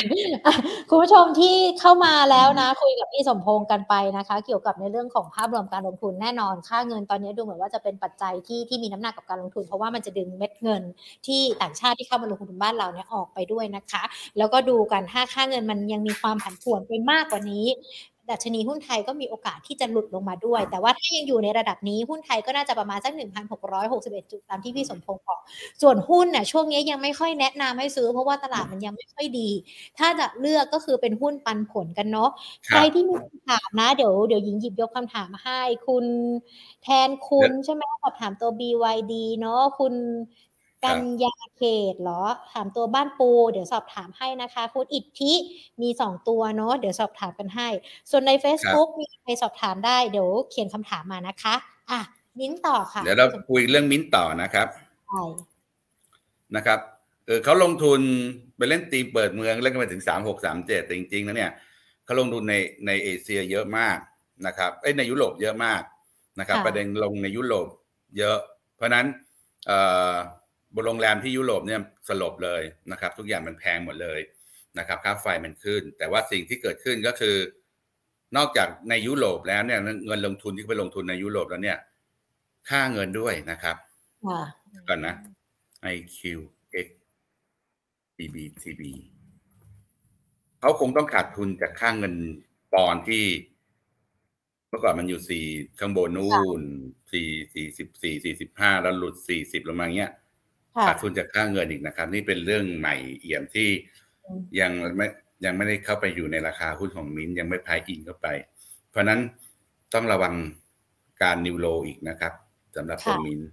[0.89, 10.83] คุณผู้ชมที่เข้ามาแล้วนะ คุยกับพี่สมพงษ์กันไปนะคะ เกี่ยวกับในเรื่องของภาพรวมการลงทุนแน่นอน ค่าเงินตอนนี้ดูเหมือนว่าจะเป็นปัจจัยที่ที่มีน้ำหนักกับการลงทุน เพราะว่ามันจะดึงเม็ดเงิน
[11.27, 14.03] ที่ต่างชาติที่เข้ามาลงทุนบ้านเราเนี่ยออกไปด้วยนะคะ
[14.39, 17.67] แล้วก็ดูกันถ้าค่าเงินมันยังมีความผันผวนไปมากกว่านี้
[18.33, 23.13] ดัชนีหุ้นไทยก็มีโอกาสที่จะหลุดลงมาด้วย แต่ว่าถ้ายังอยู่ในระดับนี้หุ้นไทยก็น่าจะประมาณสัก
[23.73, 25.41] 1,661 จุดตามที่พี่สมพงศ์บอก
[25.83, 29.51] ส่วนหุ้นน่ะช่วงนี้ยังไม่ค่อยแนะนำให้ซื้อ เพราะว่าตลาดมันยังไม่ค่อยดี
[29.99, 32.31] ถ้าจะเลือกก็คือเป็นหุ้นปันผลกันเนาะ
[32.67, 36.05] ใครที่มีคำถามนะเดี๋ยวเดี๋ยวหญิงหยิบยกคำถามมาให้คุณ
[36.83, 39.95] แทนคุณใช่ไหมสอบถามตัว BYD เนาะคุณ
[40.85, 45.33] กัญญาเขตเหรอ ถามตัวบ้านปู เดี๋ยวสอบถามให้นะคะคุณอิทธิ
[45.83, 47.69] มีสองตัวเนาะเดี๋ยวสอบถามกันให้
[48.11, 51.55] ส่วนใน Facebook มีใครสอบถามได้เดี๋ยวเขียนคำถามมานะคะ
[51.91, 52.01] อะ
[52.39, 54.67] มิ้นต่อค่ะ เดี๋ยวเราคุยเรื่องมิ้นต่อนะครับ
[55.09, 55.23] ใช่
[56.57, 56.79] นะครับ
[57.27, 58.01] เออเขาลงทุน
[58.57, 61.51] ไปเล่นตีมเปิดเมืองเล่นกันไปถึงสามหกสามเจ็ดแต่จริงๆแล้วเนี่ย
[62.05, 62.55] เขาลงทุนใน
[62.87, 63.99] ในเอเชียเยอะมาก
[64.47, 65.83] นะครับเอ้ยในยุโรปเยอะมาก
[66.39, 67.69] นะครับ ประเด็นลงในยุโรป
[68.19, 68.39] เยอะ
[68.77, 69.07] เพราะนั้น
[69.67, 69.79] เอ่
[70.13, 70.15] อ
[70.75, 74.21] บนโรงแรมที่ยุโรปเนี่ยสลบเลยนะครับ ทุกอย่างมันแพงหมดเลย
[74.79, 77.37] นะครับค่าไฟมันขึ้น แต่ว่าสิ่งที่เกิดขึ้นก็คือ
[78.37, 81.79] นอกจากในยุโรปแล้วเนี่ยเงินลงทุนที่ไปลงทุนในยุโรปแล้วเนี่ย
[82.69, 83.77] ค่าเงินด้วยนะครับ
[84.27, 84.43] ค่ะ
[84.89, 85.15] ก่อนนะ
[85.95, 86.89] IQX
[88.17, 88.83] BBTB
[90.61, 92.15] เขาคงต้องขาดทุนจากค่างเงิน
[92.73, 93.25] ปอนด์ที่
[94.69, 95.45] เมื่อก่อนมันอยู่สี่
[95.79, 96.31] ข้างบนนู่
[96.61, 96.63] น
[97.13, 100.22] สี่สี่สิบสี่สี่สิบห้าแล้วหลุดสี่สิบลงมาเงี้ยค่ะ
[100.87, 103.69] ขาดทุนจากค่าเงินอีกนะครับ นี่เป็นเรื่องใหม่เอี่ยมที่
[104.25, 105.07] อืมยังไม่
[105.45, 108.27] ยังไม่ได้เข้าไปอยู่ในราคาหุ้นของมิ้นท์ยังไม่พายอินเข้าไป
[108.91, 109.21] เพราะฉะนั้น
[109.95, 110.35] ต้องระวัง
[111.23, 112.33] การนิวโลอีกนะครับ
[112.77, 113.49] สำหรับตัวค่ะมิ้นท์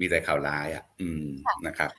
[0.00, 1.26] มีแต่ข่าวร้ายอะ อืม
[1.66, 1.90] นะครับ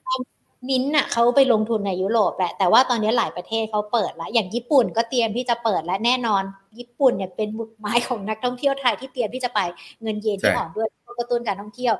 [0.69, 6.43] มิ้นท์น่ะเขาไปลงทุนในยุโรปแหละแต่ว่าตอนนี้หลายประเทศเขาเปิดแล้ว อย่างญี่ปุ่นก็เตรียมที่จะเปิดแล้วแน่นอน
[6.79, 9.59] ญี่ปุ่นเนี่ยเป็นบุกไม้ของนักท่องเที่ยวไทยที่เตรียมที่จะไป
[10.01, 11.93] เงินเยนที่ใช่อ่อนด้วย กระตุ้นการท่องเที่ยว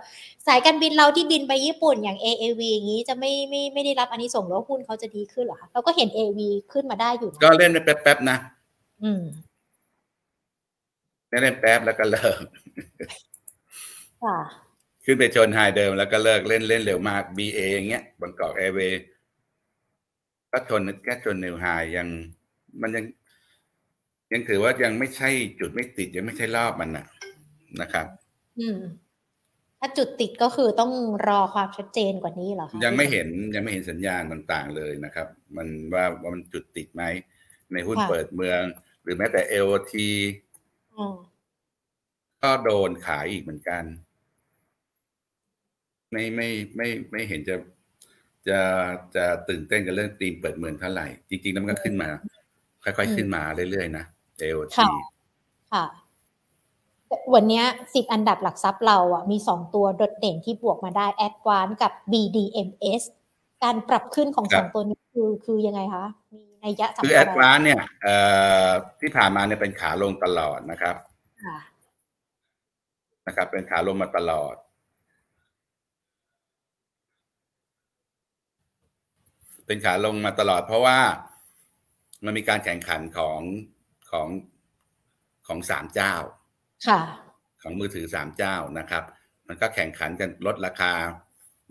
[0.47, 6.39] สายการบินเราที่บินไปญี่ปุ่นอย่าง AAV อย่างนี้จะไม่ไม่ไม่ได้รับอันนี้ส่งส์แล้วหุ้นเขาจะดีขึ้นเหรอคะเราก็เห็น AV
[6.71, 8.37] ขึ้นมาได้อยู่นะก็เล่นไปแป๊บๆนะ
[9.03, 9.23] อืม
[11.29, 12.39] เล่นแป๊บแล้วก็เลิก
[14.23, 14.37] ค่ะ
[15.05, 19.03] ขึ้นไปชนไฮเดิมแล้วก็เลิกเล่นเล่นเร็วมาก BA อย่างเงี้ยบางกอกแอร์เวย์
[20.51, 21.65] ก็ชนแค่ชนนิวไฮ
[21.97, 22.07] ยัง
[22.81, 23.05] มันยัง
[24.33, 27.05] ยังถือว่ายังไม่ใช่จุดไม่ติดยังไม่ใช่รอบมันนะ
[27.81, 28.07] นะครับ
[28.59, 28.79] อืม
[29.85, 30.91] ถ้าจุดติดก็คือต้อง
[31.27, 37.03] รอความชัดเจนกว่านี้เหรอคะยังไม่เห็นยังไม่เห็นสัญญาณต่างๆเลยนะครับ มันว่าว่ามันจุดติดไหม
[37.73, 38.61] ในหุ้นเปิดเมือง
[39.03, 39.93] หรือแม้แต่ LT
[40.95, 41.15] อืม
[42.41, 43.83] ก็โดนขายอีกเหมือนกัน
[46.11, 47.55] ไม่ไม่ไม่ไม่เห็นจะ
[48.47, 48.59] จะ
[49.15, 52.09] จะตื่นเต้นกับเรื่องตีมเปิดเมืองเท่าไหร่ จริงๆแล้วมันก็ขึ้นมา
[52.83, 54.05] ค่อยๆขึ้นมาเรื่อยๆนะ
[54.57, 54.91] LT ค่ะ
[55.73, 56.04] ค่ะแต่
[57.33, 63.03] วันเนี้ยสิบอันดับหลักทรัพย์เราอะมีสองตัวโดดเด่นที่บวกมาได้ a d v a n c e กับ BDMs
[63.63, 68.15] การปรับขึ้นของครัสบองตัวนี้คือคือยังไงคะมีนัยยะสำคัญคือแอดอะไรวานเนี่ยเอ่
[68.65, 68.67] อ
[69.01, 70.95] ที่ผ่านมาเนี่ยเป็นขาลงตลอดนะครับ
[71.45, 71.57] ค่ะ
[73.27, 74.55] นะครับ เป็นขาลงมาตลอด
[79.65, 80.99] เป็นขาลงมาตลอด เพราะว่า
[82.25, 83.41] มันมีการแข่งขันของ
[84.11, 84.27] ของ
[85.47, 86.13] ของสามเจ้า
[86.87, 86.99] ค่ะ
[87.61, 89.03] ของมือถือสามเจ้านะครับ
[89.47, 90.93] มันก็แข่งขันกันลดราคา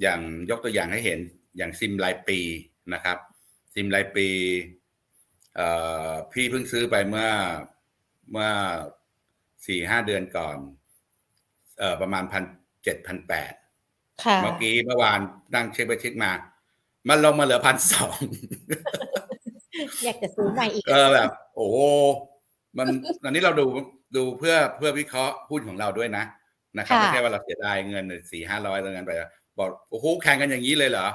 [0.02, 1.20] อย่างยกตัวอย่างให้เห็น
[1.56, 2.38] อย่างซิมรายปี
[2.94, 3.18] นะครับ
[3.74, 4.28] ซิมรายปี
[5.56, 5.68] เอ่
[6.08, 7.28] อพี่เพิ่งซื้อไปเมื่อ
[8.32, 8.50] เมื่อ
[9.66, 10.56] สี่ห้าเดือนก่อน
[11.78, 12.42] เอ่อประมาณพัน
[12.84, 13.52] เจ็ดพันแปด
[14.24, 15.20] ค่ะเมื่อกี้เมื่อวาน
[15.54, 16.32] นั่งเช็คไปเช็คมา
[17.08, 18.18] มันลงมาเหลือพันสอง
[20.04, 21.78] อยากจะซื้อใหม่อีก เออแบบ โอ้โห
[22.78, 22.88] มัน
[23.24, 23.66] อันนี้เราดู
[24.16, 26.24] ดูเพื่อเพื่อวิเคราะห์หุ้นของเราด้วยนะ
[26.78, 29.12] นะครับค่ะไม่ใช่ว่าเราเสียดายเงินสี่ห้าร้อยตรงนั้นไป
[29.58, 31.06] บอกโอ้โหแข่งกันอย่างนี้เลยเหรอ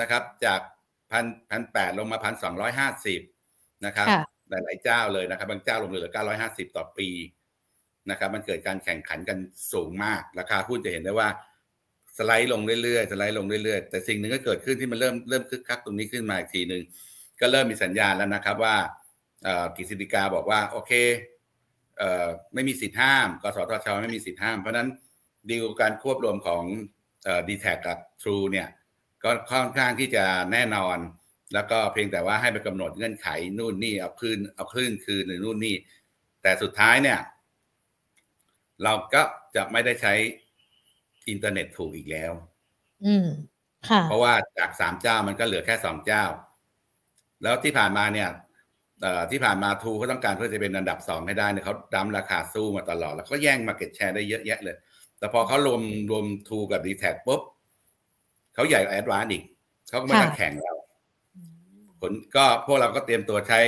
[0.00, 0.60] นะครับ จาก
[1.10, 3.20] พันพันแปดลงมาพันสองร้อยห้าสิบ
[3.86, 7.08] นะครับค่ะหลายๆเจ้าเลยนะครับ บางเจ้าลงเหลือเก้าร้อยห้าสิบต่อปี
[8.10, 9.38] นะครับ มันเกิดการแข่งขันกัน
[9.72, 11.28] สูงมาก ราคาหุ้นจะเห็นได้ว่า
[12.18, 16.82] สไลด์ลงเรื่อยๆสไลด์ลงเรื่อยๆ แต่สิ่งหนึ่งก็เกิดขึ้นที่มันเริ่มเริ่มคึกคักตรงนี้ขึ้นมาอีกทีหนึ่ง
[17.40, 18.76] ก็เริ่มมีสัญญาณแล้วนะครับว่า
[19.44, 21.37] เอ่อกฤษฎีกาบอกว่าโอเคเอ่อ
[22.54, 24.88] ไม่มีสิทธิ์ห้าม กสทช ไม่มีสิทธิ์ห้าม เพราะฉะนั้น
[25.50, 26.64] ดีลการควบรวมของ
[27.48, 28.68] ดีแท็กับ True เนี่ย
[29.24, 30.98] ก็ค่อนข้างที่จะแน่นอน
[31.54, 35.74] แล้วก็เพียงแต่ว่าให้ไปกำหนดเงื่อนไขนู่นนี่เอาคืนเอาคลื่นคืนหรือนู่นนี่
[36.42, 37.18] แต่สุดท้ายเนี่ย
[38.82, 39.22] เราก็
[39.56, 40.12] จะไม่ได้ใช้
[41.28, 42.32] อินเทอร์เน็ตถูกอีกแล้ว
[43.06, 43.26] อืม
[43.88, 46.24] ค่ะ เพราะว่าจากสามเจ้ามันก็เหลือแค่สองเจ้า
[47.42, 48.47] แล้วที่ผ่านมาเนี่ยเอ่อ
[49.30, 54.76] ที่ผ่านมาทูเขาต้องการเพื่อจะเป็นอันดับสองให้ได้เนี่ยเขาดั้มราคาสู้มาตลอด แล้วก็แย่งมาเก็ตแชร์ได้เยอะแยะเลย
[55.18, 57.40] แต่พอเขารวมรวมทูกับดีแท็ปุ๊บ
[58.54, 59.42] เขาใหญ่กว่าแอดวานอีก
[59.88, 60.74] เขาก็ไม่ต้องค่ะแข่งเรา
[62.00, 63.60] ผลก็พวกเราก็เตรียมตัวใช้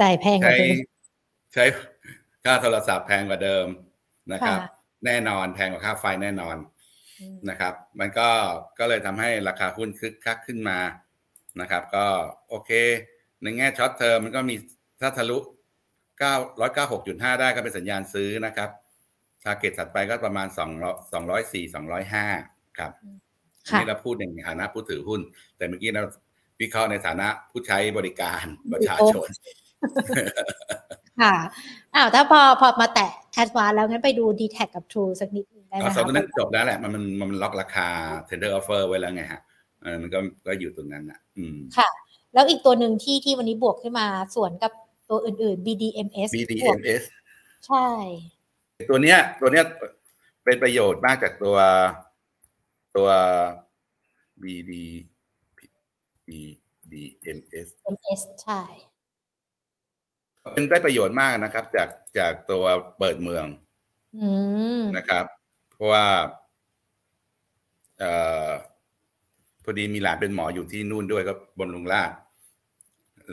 [0.00, 0.78] จ่ายแพงกว่าใช้เดิม
[1.54, 1.64] ใช้
[2.44, 3.66] ค่าโทรศัพท์แพงกว่าเดิม
[4.32, 4.68] นะครับค่ะ
[5.06, 6.56] แน่นอนแพงกว่าค่าไฟแน่นอน
[7.20, 8.28] อืมนะครับ มันก็
[8.78, 10.78] ก็เลยทำให้ราคาหุ้นคึกคักขึ้นมา
[11.60, 12.06] นะครับ ก็
[12.48, 12.70] โอเค
[13.42, 14.54] ในแง่ short term มันก็มี
[15.00, 15.38] ถ้าทะลุ
[16.20, 18.70] 9 196.5 ได้ก็เป็นสัญญาณซื้อนะครับ
[19.44, 20.60] target ถัดไปก็ประมาณ2
[21.12, 21.74] 204
[22.04, 22.92] 205 ครับ
[23.64, 25.20] อันค่ะนี้เราพูดในฐานะผู้ถือหุ้น
[25.56, 26.02] แต่เมื่อกี้เรา
[26.60, 29.28] วิเคราะห์ในฐานะผู้ใช้บริการประชาชน
[31.20, 31.34] ค่ะ
[31.94, 37.88] อ้าวถ้าพอพอมาแตะแอดวานแล้วงั้นไปดู d t แทกับ True สักนิดหนึงได้ไหมเอาคะสองตัวนั้นจบแล้วแหละ มันมันมันล็อกราคา
[38.28, 39.40] tender offer ไว้แล้วไงฮะ
[39.82, 41.90] เออมันก็ก็อยู่ตรงนั้นอะ อืมค่ะ
[42.34, 44.72] แล้วอีกตัวหนึ่งที่ที่วันนี้บวกขึ้นมาสวนกับ
[45.10, 47.04] ตัวอื่นๆ BDMs บวก BDMs
[47.66, 47.86] ใช่
[48.88, 49.64] ตัวเนี้ย ตัวเนี้ย
[50.44, 51.56] เป็นประโยชน์มากจากตัว
[52.96, 53.08] ตัว
[54.42, 54.72] BD
[56.26, 58.62] BDMs MS ใช่
[60.52, 61.88] เป็นได้ประโยชน์มากนะครับ จาก
[62.18, 62.64] จากตัว
[62.98, 63.46] เปิดเมือง
[64.18, 64.28] อื
[64.78, 65.24] มนะครับ
[65.70, 66.06] เพราะว่า
[67.98, 68.12] เอ่
[68.48, 68.50] อ
[69.64, 72.10] พอดีมีหลานเป็นหมออยู่ที่นู่นด้วยก็บนลุงราช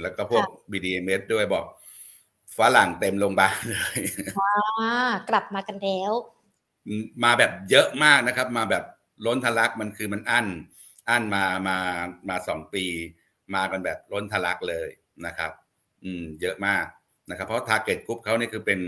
[0.02, 1.66] แล้วก็พวก BDMS ด้วยบอก
[2.58, 4.02] ฝรั่งเต็มโรงพยาบาลเลย
[4.40, 4.94] อ่า
[5.30, 6.12] กลับมากันแล้ว
[7.24, 8.84] มาแบบเยอะมากนะครับ มาแบบ
[9.26, 10.48] ล้นทะลักมันคือมันอั้น
[11.10, 11.78] อั้นมามา
[12.30, 12.86] มาสองปี
[13.56, 14.90] มากันแบบล้นทะลักเลย
[15.26, 15.52] นะครับ
[16.04, 16.86] อืม เยอะมาก
[17.30, 18.80] นะครับ เพราะ target group เขานี่คือเป็น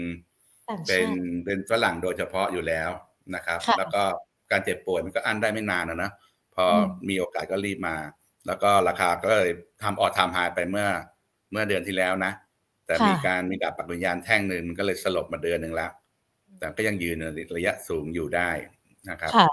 [0.69, 2.89] ต่างเป็ชานติเป็นฝรั่งโดยเฉพาะอยู่แล้ว
[3.35, 4.03] นะครับค่ะแล้วก็
[4.51, 6.28] การเจ็บป่วยมันก็อั้นได้ไม่นานนะนะพ
[6.59, 7.95] ออมมีโอกาสก็รีบมา
[8.47, 9.51] แล้วก็ราคาก็เลย
[9.83, 10.87] ทำ all time high ไปเมื่อ
[11.51, 12.31] เมื่อเดือนที่แล้วนะ
[12.85, 15.91] แต่มีการมีดาบปักวิญญาณแท่งหนึ่งมันก็เลยสลบมาเดือนหนึ่งแล้ว
[16.59, 18.49] แต่ก็ยังยืนในระยะสูงอยู่ได้
[19.09, 19.49] นะครับค่ะ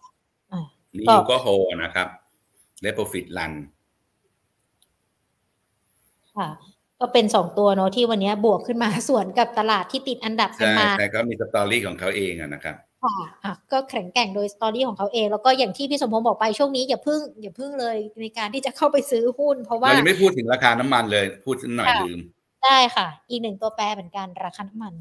[0.53, 0.65] อ่า
[0.99, 1.47] รีก็วิวก็โฮ
[1.83, 2.09] นะครับ
[2.83, 3.53] เลโปฟิตลัน
[6.37, 6.49] ค่ะ
[7.01, 22.21] ก็เป็นสองตัวเนาะที่วันนี้บวกขึ้นมาสวนกับตลาดที่ติดอันดับกันใช่มาใช่ก็มีสตอรี่ของเขาเองอะนะครับ ค่ะอะก็แข็งแกร่งโดยสตอรี่ของเขาเอง แล้วก็อย่างที่พี่สมพงษ์บอกไปช่วงนี้อย่าพึ่งอย่าพึ่งเลยในการที่จะเข้าไปซื้อหุ้น เพราะว่าเรายังไม่พูดถึงราคาน้ำมันเลย พูดสักหน่อยค่ะลืม
[22.65, 24.95] ได้ค่ะ อีกหนึ่งตัวแปรเหมือนกันราคาน้ำมัน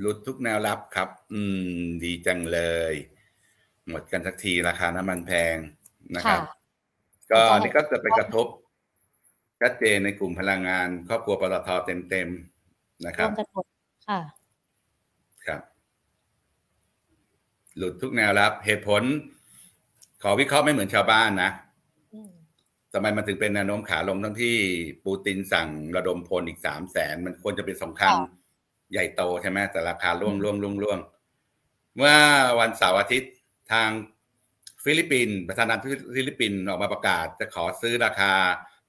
[0.00, 1.40] หลุดทุกแนวรับครับ อื
[1.76, 2.60] ม ดีจังเล
[2.92, 2.94] ย
[3.88, 5.56] หมดกันสักทีราคาน้ำมันแพง
[6.16, 6.60] นะครับค่ะ
[7.30, 8.46] ก็ก็นี่ก็จะไปกระทบ
[9.60, 11.68] ชัดเจนในกลุ่มพลังงาน ครอบครัวปตท
[12.10, 12.49] เต็มๆ
[13.06, 13.66] นะคร่รัวบมกันหมด
[14.08, 14.20] ค่ะ
[15.46, 15.60] ครับ
[17.76, 19.02] หลุดทุกแนวรับ เหตุผล
[20.22, 21.50] ขอวิเคราะห์ไม่เหมือนชาวบ้านนะ
[22.14, 22.32] อืม
[22.92, 24.56] ทำไมมันถึงเป็นแนวโน้มขาลงทั้งที่
[25.04, 28.16] ปูตินสั่งระดมพลอีกสามแสนมันควรจะเป็นสงครามค่ะ
[28.92, 30.98] ใหญ่โตใช่ไหมแต่ราคาร่วงอืมร่วงร่วงร่วง
[31.96, 32.14] เมื่อ
[32.60, 33.32] วันเสาร์อาทิตย์
[33.72, 33.88] ทาง
[34.84, 38.32] ฟิลิปปินส์ประธานาธิบดีฟิลิปปินส์ออกมาประกาศ จะขอซื้อราคา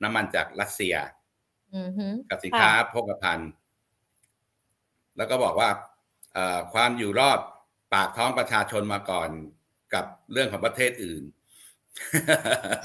[0.04, 0.95] น้ำมันจากรัสเซีย
[1.76, 3.50] อือฮึกับสินค้าค่ะโภคภัณฑ์
[5.21, 5.69] แล้วก็บอกว่า
[6.34, 7.39] เอ่อความอยู่รอด
[7.93, 9.29] ปากท้องประชาชนมาก่อน
[9.93, 11.23] กับเรื่องของประเทศอื่น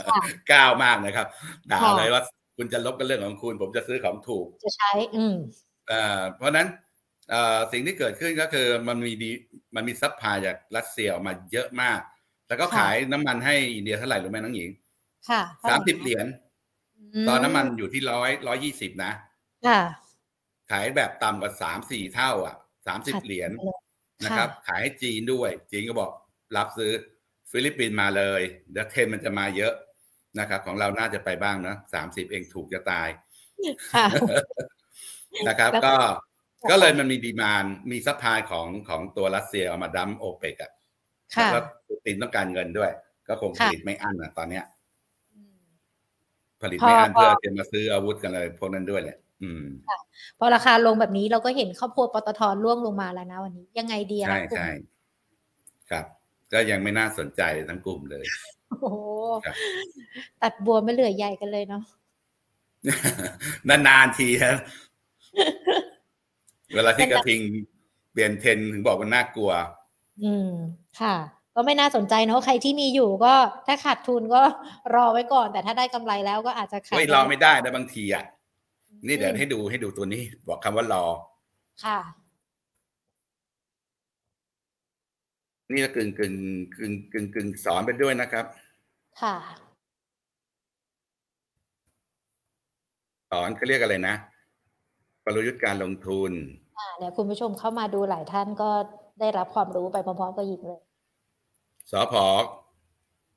[0.09, 0.21] ค่ะ
[0.53, 1.27] กร้าวมากนะครับ
[1.71, 2.23] ด่าค่ะเลยว่า
[2.57, 5.35] คุณจะรบกันเรื่องของคุณ ผมจะซื้อของถูก จะใช้ อืม
[5.89, 6.69] เอ่อเพราะฉะนั้น
[7.31, 12.01] เอ่อสิ่งที่เกิดขึ้นก็คือมันมี demand มี supply จากรัสเซียออกมาเยอะมาก
[12.49, 14.71] แล้วก็ค่ะขายน้ำมันให้อินเดียเท่าไหร่รู้ไหมน้องหญิง
[15.29, 16.27] ค่ะสามสิบเหรียญ
[17.25, 19.13] มตอนน้ำมันอยู่ที่ร้อยร้อยยี่สิบนะ
[19.67, 19.81] ค่ะ
[20.71, 23.79] ขายแบบต่ำกว่าสามสี่เท่า อะสามสิบค่ะเหรียญค่ะ
[24.25, 26.11] นะครับ ขายให้จีนด้วย จีนก็บอก
[26.57, 26.93] รับซื้อ
[27.51, 28.41] ฟิลิปปินส์มาเลย
[28.73, 29.75] เดี๋ยวเทรนด์มันจะมาเยอะ
[30.39, 33.09] นะครับ ของเราน่าจะไปบ้างนะสามสิบเองถูกจะตาย
[33.95, 34.07] ค่ะ
[35.49, 35.95] นะครับแล้วก็
[36.63, 40.73] ค่ะก็เลยมันมี demand มี supply ของของตัวรัสเซียเอามา dump โอเปกอะ
[41.35, 42.91] ค่ะแล้วก็ปูตินต้องการเงินด้วย
[43.29, 44.65] ก็คงค่ะผลิตไม่อั้นอะตอนเนี้ย
[45.33, 45.59] อืม
[46.63, 49.26] ผลิตพอไม่อั้นพอเพื่อจะมาซื้ออาวุธกันอะไรพวกนั้นด้วยแหละอืม
[50.39, 54.71] พอราคาลงแบบนี้เราก็เห็นข้าวโพดปตทร่วงลงมาแล้วนะวันนี้ ยังไงดีอะใช่คะกลุ่มใช่
[55.91, 56.05] ครับ
[56.53, 58.25] ก็ยังไม่น่าสนใจทั้งกลุ่มเลย
[58.69, 58.87] โอ้โห
[59.45, 59.57] ครับ
[60.43, 61.83] ตัดบัวไม่เหลือใหญ่กันเลยเนาะ
[63.69, 64.57] นานๆทีครับ
[66.75, 67.41] เวลาที่นานๆกระทิง
[68.13, 69.51] เปลี่ยนเทรนด์ถึงบอกว่าน่ากลัว
[70.25, 70.51] อืม
[71.01, 71.17] ค่ะ
[71.55, 73.35] ก็ไม่น่าสนใจเนาะใครที่มีอยู่ก็
[73.67, 74.43] ถ้าขาดทุนก็
[74.95, 78.25] รอไว้ก่อน แต่ถ้าได้กำไรแล้วก็อาจจะขายไม่รอไม่ได้นะบางทีอะ
[79.07, 81.05] นี่เดี๋ยวให้ดูให้ดูตัวนี้ บอกคำว่ารอ
[81.85, 81.99] ค่ะ
[85.73, 86.35] นี่ก็กึ่งกึ่ง
[86.77, 88.45] กึ่งกึ่งกึ่งสอนไปด้วยนะครับ
[89.23, 89.37] ค่ะ
[93.31, 94.15] สอนเขาเรียกอะไรนะ
[95.25, 96.33] กลยุทธ์การลงทุน
[96.79, 98.71] อ่าเดี๋ยวคุณผู้ชมเข้ามาดูหลายท่านก็
[99.21, 100.81] ได้รับความรู้ไปพร้อมๆกับหญิงเลย
[101.91, 102.25] สอพอ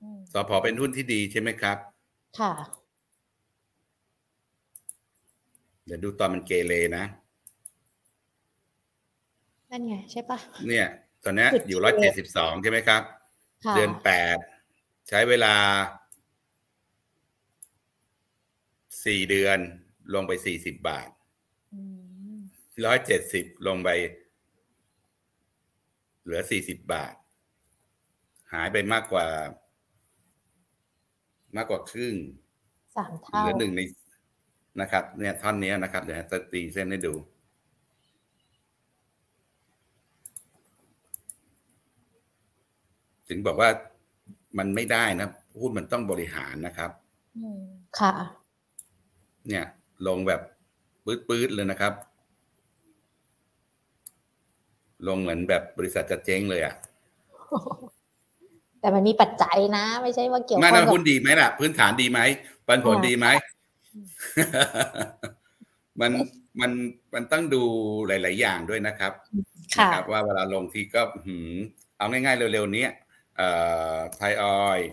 [0.01, 1.77] อืมสอพอเป็นหุ้นที่ดีใช่ไหมครับ
[2.39, 2.51] ค่ะ
[5.89, 7.05] เดี๋ยวดูตอนมันเกเรนะ
[9.69, 10.87] นั่นไงใช่ปะเนี่ย
[11.23, 13.01] ตอนเนี้ยจุดอยู่เกร้อยเรเจ็ดสิบสองใช่ไหมครับ
[13.65, 14.37] ค่ะเดือนแปด
[15.09, 15.55] ใช้เวลา
[19.05, 19.59] สี่เดือน
[20.13, 21.09] ลงไปสี่สิบบาท
[21.73, 21.81] อื
[22.35, 22.37] ม
[22.85, 23.89] ร้อยเจ็ดสิบลงไป
[26.23, 27.13] เหลือสี่สิบบาท
[28.53, 29.27] หายไปมากกว่า
[31.55, 32.15] มากกว่าครึ่ง
[32.97, 33.81] สามเหเท่าลือหนึ่งใน
[34.81, 37.13] นะครับ เนี่ยท่อนเนี้ยนะครับ เดี๋ยวจะตีเส้นให้ดู
[43.29, 43.69] ถึงบอกว่า
[44.57, 45.27] มันไม่ได้นะ
[45.59, 46.91] หุ้นมันต้องบริหารนะครับ
[47.37, 47.61] อืม
[47.99, 48.13] ค่ะ
[49.47, 49.65] เนี่ย
[50.07, 50.41] ลงแบบ
[51.05, 51.93] ปื๊ดๆเลยนะครับ
[55.07, 56.73] ลงเหมือนแบบบริษัทจะเจ๊งเลยอะ
[58.81, 62.19] แต่มันมีปัจจัยนะ ไม่ใช่ว่าเกี่ยวไม่ข้องนะกับหุ้นดีไหมล่ะ พื้นฐานดีไหม
[62.67, 63.27] ปันผลอ่าดีไหม
[66.01, 66.11] มัน
[66.61, 66.71] มัน
[67.13, 67.63] มันต้องดู
[68.07, 69.13] หลาย ๆ อย่างด้วยนะครับ
[69.75, 71.57] ค่ะนะครับ ว่าเวลาลงทีก็หืม
[71.97, 72.91] เอาง่าย ๆ เร็วๆเนี้ย
[73.37, 73.47] เอ่
[73.95, 74.89] อไทยออยล์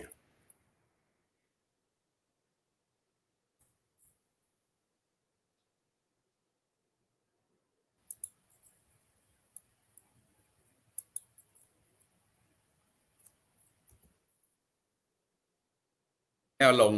[16.57, 16.93] แนวลง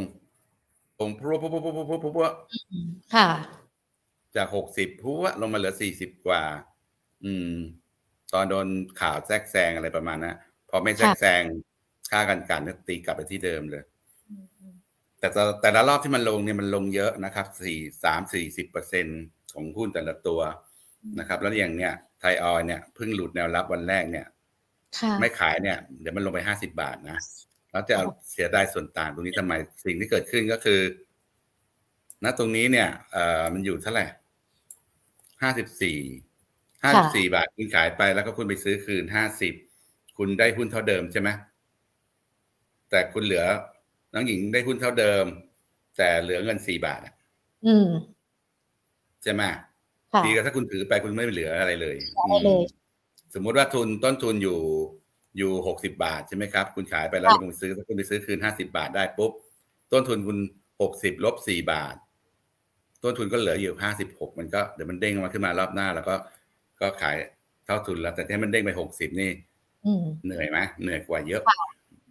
[1.00, 2.28] ลงพรวดพรวดพรวดพรวดพรวดพรว
[3.16, 3.30] ค่ะ
[4.36, 6.44] จากหกสิบพัวลงมาเหลือสี่สิบกว่า
[7.24, 7.54] อืม
[8.34, 8.68] ตอนโดน
[9.02, 10.38] ข่าวแทรกแซงอะไรประมาณนะ
[10.70, 11.42] พอไม่แทรกแซง
[12.12, 13.84] ค่ากันกันก็ตีกลับไปที่เดิมเลย
[15.20, 15.28] แต่
[15.62, 19.06] แต่ละรอบที่มันลงเนี่ยมันลงเยอะนะครับสี่สามสี่สิบเปอร์เซ็น
[19.54, 20.42] ของหุ้นแต่ละตัว
[21.20, 24.26] นะครับ แล้วอย่างเนี้ยไทยออยเนี่ยเพิ่งหลุดแนวรับวันแรกเนี่ย
[25.20, 27.18] ไม่ขายเนี่ย เดี๋ยวมันลงไปห้าสิบาทนะ
[27.72, 29.54] แล้วจะเอาเสียได้ส่วนต่างตรงนี้ทำไม
[29.86, 30.80] สิ่งที่เกิดขึ้นก็คือ
[32.24, 34.06] ณตรงนี้เนี่ยเอ่อมันอยู่เท่าไหร่
[35.42, 36.00] ห้าสิบสี่
[36.84, 39.54] ห้าสิบสี่บาทคุณขายไปแล้วก็คุณไปซื้อคืนห้าสิบ
[40.18, 41.30] คุณได้หุ้นเท่าเดิมใช่ไหม
[42.90, 43.46] แต่คุณเหลือ
[44.14, 45.26] น้องหญิงได้หุ้นเท่าเดิม
[45.98, 47.14] แต่เหลือเงินสี่บาทอะ
[47.66, 47.90] อืม
[49.24, 49.42] ใช่ไหม
[50.14, 51.96] ค่ะดีกว่าถ้าคุณถือไปคุณไม่เหลืออะไรเลย
[52.28, 52.64] ได้เลย
[53.34, 54.60] สมมุติว่าทุนต้นทุนอยู่
[55.38, 59.32] อยู่หกสิบาทใช่ไหมครับ คุณขายไปแล้วค่ะคุณซื้อคุณไปซื้อคืนห้าสิบาทได้ปุ๊บ
[59.92, 60.38] ต้นทุนคุณ
[60.82, 61.96] หกสิบลบสี่บาท
[63.04, 66.16] ต้นทุนก็เหลืออยู่ห้าสิบหกมันก็เดี๋ยวมันเด้งมาขึ้นมารอบหน้า แล้วก็
[66.82, 67.16] ก็ขาย
[67.66, 69.32] เท่าทุนแล้วแต่ถ้ามันเด้งไปหกสิบนี่
[69.86, 71.44] อืมเหนื่อยไหมเหนื่อยกว่าเยอะ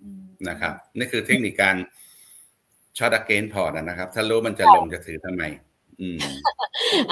[0.03, 1.77] อืมนะครับ นี่คือเทคนิคการ
[2.99, 5.43] short against port นะครับ ถ้ารู้มันจะลงจะถือทำไม
[6.01, 6.19] อืม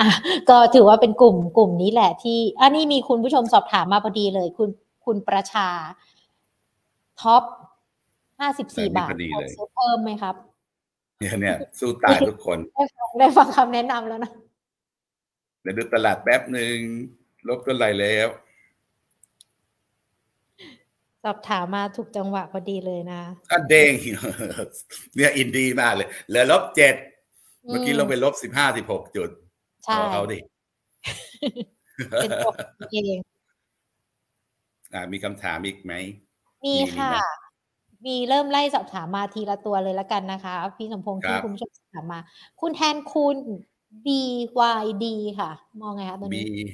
[0.01, 0.09] อะ
[0.51, 4.69] ก็ถือว่าเป็นกลุ่มกลุ่มนี้แหละที่อันนี้มีคุณผู้ชมสอบถามมาพอดีเลย คุณ
[5.07, 5.69] คุณประชา
[7.23, 7.43] ท็อป
[8.41, 10.35] ห้าสิบสี่แบบนี้บาทพอดีเลยซื้อเพิ่มไหมครับ
[11.19, 14.33] เนี่ยเนี่ยสู้ตายทุกคนได้ฟังได้ฟังคำแนะนำแล้วนะ
[15.63, 16.77] เดี๋ยวดูตลาดแป๊บหนึ่ง
[17.49, 18.29] ลบก็ไหลแล้ว
[21.23, 23.93] สอบถามมาถูกจังหวะพอดีเลยนะก็เด้ง
[25.17, 26.95] เนี่ยอินดีมากเลย เหลือลบเจ็ด
[27.65, 29.31] อืมเมื่อกี้ลงไปลบสิบห้าสิบหกจุด
[29.85, 30.39] ใช่เอาเอาดิ
[32.23, 32.53] เป็นตัว
[32.93, 33.36] เองอ่า
[35.13, 35.93] มีคำถามอีกไหม
[36.65, 37.17] มีมีค่ะไหม
[38.07, 42.21] มีเริ่มไล่สอบถามมาทีละตัวเลยละกันนะคะ พี่สมพงษ์ครัที่บคุณผู้ชมสอบถามมา
[42.61, 43.37] คุณแทนคุณ
[44.05, 45.05] BYD
[45.41, 46.65] ค่ะ มองไงคะตัวมีนี้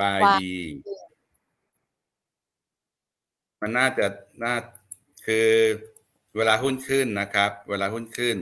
[0.00, 0.54] บายว่าดี
[3.60, 4.06] มันน่าจะ
[4.42, 4.54] น่า
[5.26, 5.48] คือ
[6.36, 8.36] เวลาหุ้นขึ้นนะครับ เวลาหุ้นขึ้น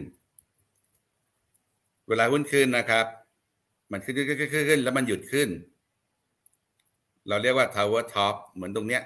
[2.09, 3.07] เวลาหุ้นขึ้นนะครับ
[3.93, 5.49] มันขึ้นขึ้นขึ้นขึ้นขึ้นแล้วมันหยุดขึ้น
[7.29, 9.03] เราเรียกว่า tower top เหมือนตรงเนี้ย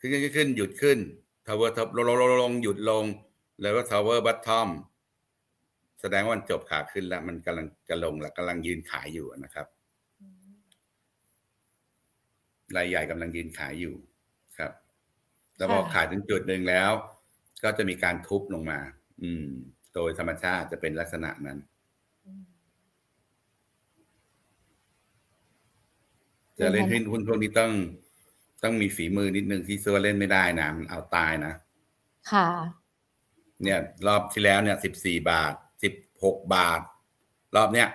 [0.00, 0.98] ขึ้นขึ้นขึ้นขึ้นหยุดขึ้น
[1.46, 3.04] tower top ลงลงลงลงหยุดลง
[3.60, 4.68] แล้วก็ tower bottom
[6.00, 9.66] แสดงว่ามันจบขาขึ้นแล้ว มันกำลังจะลงแล้วกำลังยืนขายอยู่นะครับ
[12.76, 13.94] รายใหญ่กำลังยืนขายอยู่
[14.58, 14.72] ครับ
[15.56, 16.90] แล้วพอค่ะขายถึงจุดหนึ่งแล้ว
[17.62, 18.80] ก็จะมีการทุบลงมา
[19.22, 19.46] อืม
[19.94, 21.58] โดยธรรมชาติจะเป็นลักษณะนั้น
[26.58, 27.72] จะเล่นหุ้นหุ้นพวกนี้ต้อง
[28.62, 31.52] ต้องมีฝีมือนิดนึงที่ซัวเล่นไม่ได้นะมันเอาตายนะ
[32.32, 32.48] ค่ะ
[33.62, 35.52] เนี่ย รอบที่แล้วเนี่ยสิบสี่บาท
[35.82, 35.94] สิบ
[36.24, 36.80] หกบาท
[37.56, 37.88] รอบเนี้ย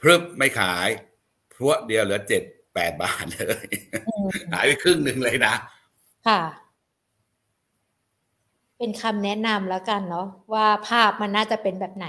[0.00, 0.88] พรึบไม่ขาย
[1.52, 2.42] พรวดเดียวเหลือเจ็ด
[2.74, 3.66] แปดบาทเลย
[4.08, 5.54] อืมหายไปครึ่งหนึ่งเลยนะ
[6.28, 6.40] ค่ะ
[8.78, 12.06] เป็นคำแนะนำแล้วกันเนาะว่าภาพมันน่าจะเป็นแบบไหน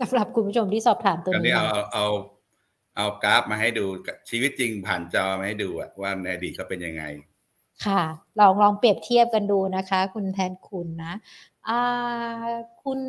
[0.00, 2.06] สำหรับคุณผู้ชมที่สอบถามตัวตอนนี้นี้เอามาเอา
[2.96, 3.86] เอาเอากราฟมาให้ดู
[4.30, 7.04] ชีวิตจริงผ่านจอมาให้ดูอะว่าในอดีตเขาเป็นยังไง
[7.84, 8.02] ค่ะ
[8.38, 11.14] ลองลองเปรียบเทียบกันดูนะคะ คุณแทนคุณนะ
[11.68, 11.80] อ่า
[12.82, 13.00] คุณ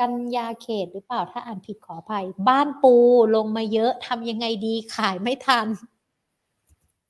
[0.00, 2.94] กัญญาเขตหรือเปล่าถ้าอ่านผิดขออภัย บ้านปู
[3.36, 5.66] ลงมาเยอะทำยังไงดีขายไม่ทัน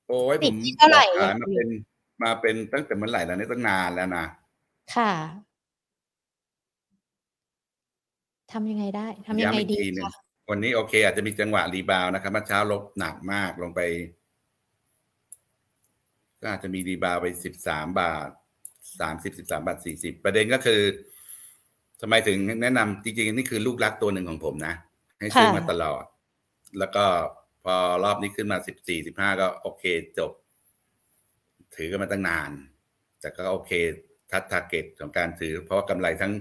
[0.08, 1.68] โอ้ยติผดมที่เท่าไหร่ขายมาเป็น
[2.22, 4.26] มาเป็นตั้งแต่เมื่อไหร่แล้วเนี่ยตั้งนานแล้วนะ
[4.94, 5.12] ค่ะ
[8.52, 13.80] ทำยังไงได้ทำยังไงย้ำอีกดีทีหนึ่งคะ วันนี้โอเค อาจจะมีจังหวะ rebound นะครับเมื่อเช้าลบหนักมากลงไป
[16.40, 18.28] ก็อาจจะมี rebound ไปสิบสามบาท
[19.00, 20.80] สามสิบสิบสามบาทสี่สิบประเด็นก็คือ
[22.00, 24.74] ทำไมถึงแนะนำจริงๆ นี่คือลูกรักตัวหนึ่งของผมนะ
[25.18, 26.04] ให้ซื้อมาตลอด
[26.78, 27.04] แล้วก็
[27.64, 27.74] พอ
[28.04, 29.84] รอบนี้ขึ้นมาสิบสี่สิบห้าก็โอเค
[30.18, 30.32] จบ
[31.76, 32.50] ถือกันมาตั้งนาน
[33.20, 33.70] แต่ก็โอเค
[34.30, 36.32] touch target ของการถือ เพราะว่ากำไรทั้ง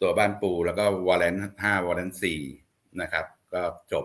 [0.00, 2.40] ตัวบ้านปู แล้วก็ warrant ห้า warrant สี่
[3.02, 4.04] นะครับ ก็จบ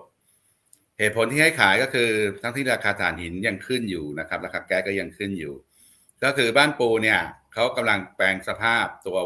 [0.99, 2.09] เหตุผลที่ให้ขายก็คือ
[2.41, 5.53] ทั้งที่ราคาถ่านหินยังขึ้นอยู่นะครับราคาแก๊สก็ยังขึ้นอยู่
[6.23, 7.19] ก็คือบ้านปูเนี่ย
[7.53, 9.17] เขากำลังแปลงสภาพตัว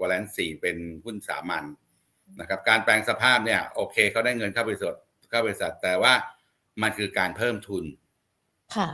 [0.00, 1.64] วอลเลนสี่เป็นหุ้นสามัญ
[2.40, 4.96] นะครับการแปลงสภาพเนี่ยโอเคเขาได้เงินเข้าบริษัท
[5.30, 6.12] เข้าบริษัท แต่ว่า
[6.82, 7.84] มันคือการเพิ่มทุน
[8.76, 8.88] ค่ะ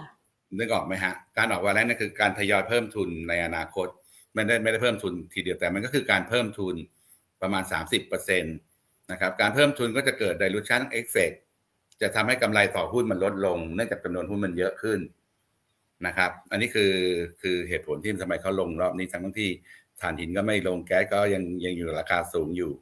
[0.58, 3.88] นึกออกไหมฮะ การออกวาระนั่นคือการทยอยเพิ่มทุนในอนาคต
[4.34, 6.74] ไม่ได้ไม่ได้เพิ่มทุนทีเดียวแต่มันก็คือการเพิ่มทุน
[7.42, 11.36] ประมาณ 30%นะครับการเพิ่มทุนก็จะเกิด dilution effect
[12.02, 14.98] จะทำให้กำไรต่อหุ้นมันลดลง เนื่องจากจำนวนหุ้นมันเยอะขึ้น
[16.06, 16.92] นะครับ อันนี้คือ
[17.42, 19.50] คือเหตุผลที่ทำไมเขาลงรอบนี้ทั้งที่
[20.00, 22.72] ถ่านหินก็ไม่ลงแก๊สก็ยังยังอยู่ราคาสูงอยู่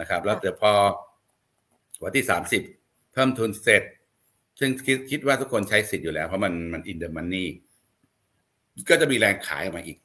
[0.00, 0.72] นะครับ แล้วเดี๋ยวพอ
[2.02, 2.24] วันที่
[2.66, 3.82] 30เพิ่มทุนเสร็จ
[4.60, 7.48] ซึ่งคิดคิดว่าทุกคนใช้สิทธิ์อยู่แล้ว เพราะมันมัน in the money
[8.90, 9.98] ก็จะมีแรงขายออกมาอีก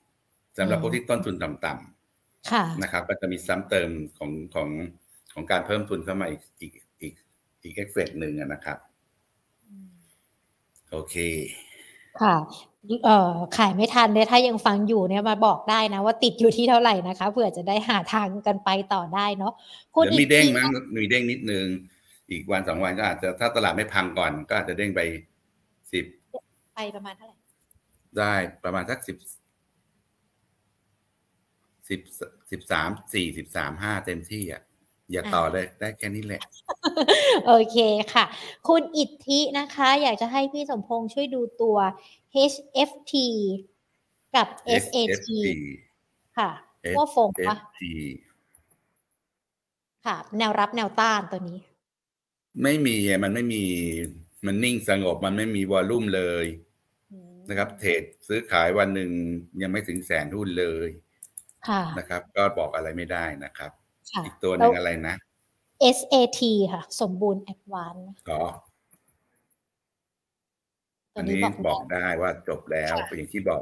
[0.58, 4.70] สำหรับอืมพวกที่ต้นทุนต่ำๆค่ะนะครับ ก็จะมีซ้ำเติมของของ
[5.36, 6.72] ของการเพิ่มทุนเข้ามาอีกอีก
[7.02, 7.14] อีก
[7.64, 8.78] อีกเอฟเฟกหนึ่งอะนะครับ
[10.92, 11.16] โอเค
[12.22, 12.36] ค่ะ
[13.06, 19.54] เอ่อขายไม่ทันเนี่ยถ้ายังฟังอยู่เนี่ยมาบอกได้นะ ว่าติดอยู่ที่เท่าไหร่นะคะเผื่อจะได้หาทางกันไปต่อได้เนาะ
[19.96, 20.68] คุณเดี๋ยวมีเด้งอีกทีมั้ง
[20.98, 21.66] มีเด้งนิดนึง
[22.32, 25.02] อีกวันสองวันก็อาจจะถ้าตลาดไม่พังก่อน ก็อาจจะเด้งไป
[25.92, 26.06] สิบ
[26.76, 27.36] ไปประมาณเท่าไหร่
[28.20, 28.34] ได้
[28.64, 29.18] ประมาณสักสิบ
[31.90, 32.00] สิบ
[32.52, 34.62] สิบสามสี่สิบสามห้าเต็มที่อะ
[35.12, 36.41] อย่าต่อเลยได้แค่นี้แหละ
[37.47, 37.78] โอเค
[38.14, 38.26] ค่ะ
[38.68, 41.78] คุณอิทธินะคะ อยากจะให้พี่สมพงษ์ช่วยดูตัว
[42.51, 43.14] HFT
[44.36, 44.47] กับ
[44.84, 45.30] SAT SFT
[46.38, 46.49] ค่ะ
[46.97, 47.82] ว่าฟงปะ SFT
[50.06, 51.60] ค่ะ แนวรับแนวต้านตัวนี้
[52.64, 53.64] ไม่มีอะมันไม่มี
[54.45, 56.45] มันนิ่งสงบมันไม่มีวอลลุ่มเลย
[57.12, 59.12] อืมนะครับ เทรดซื้อขายวันหนึ่ง
[59.62, 60.89] ยังไม่ถึงแสนหุ้นเลย
[61.68, 63.85] ค่ะนะครับ ก็บอกอะไรไม่ได้นะครับค่ะ
[64.26, 65.16] อีกตัวหนึ่งอะไรนะ
[65.97, 66.41] SAT
[66.74, 67.95] ค่ะ สมบูรณ์แอดวาน
[68.30, 68.39] ก็
[71.14, 73.62] ตัวอันนี้นี้บอกบอกได้ได้ว่าจบแล้วค่ะอย่างที่บอก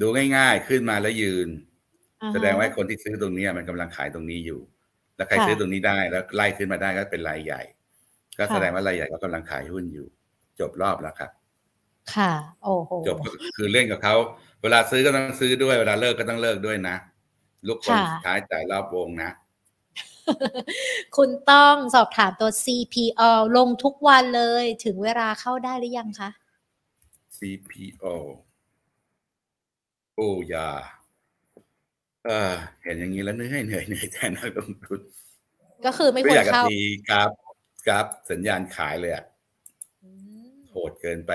[0.00, 0.06] ดู
[0.36, 1.48] ง่ายๆ ขึ้นมาแล้วยืน
[2.22, 4.60] อ่าฮะแสดงว่าคนที่ซื้อตรงเนี้ยมันกำลังขายตรงนี้อยู่
[5.16, 7.62] แล้วใครค่ะซื้อตรงนี้ได้แล้วไล่ขึ้นมาได้ก็เป็นรายใหญ่
[8.38, 10.06] ก็ค่ะแสดงว่ารายใหญ่ก็กำลังขายหุ้นอยู่
[10.60, 11.30] จบรอบแล้วครับ
[12.14, 14.14] ค่ะ โอ้โหจบก็คือเล่นกับเขา
[14.62, 16.96] เวลาซื้อก็ต้องซื้อด้วยเวลาเลิกก็ต้องเลิกด้วยนะ
[17.66, 19.34] ลูกคนค่ะสุดท้ายจ่ายรอบวงนะ
[21.16, 23.22] คุณต้องสอบถามตัว CPO
[23.56, 26.30] ลงทุกวันเลยถึงเวลาเข้าได้หรือยังคะ
[27.36, 28.06] CPO
[30.16, 30.68] โอ้ยา
[32.26, 32.52] เออ
[32.82, 35.00] เห็นอย่างนี้แล้วเหนื่อยเหนื่อยเหนื่อยแทนนักลงทุน
[35.86, 37.30] ก็คือไม่คไม่วอรยากจะเข้าตีกราฟ
[37.86, 39.24] กราฟสัญญาณขายเลยอะ
[40.04, 40.10] อื
[40.44, 41.32] มโหดเกินไป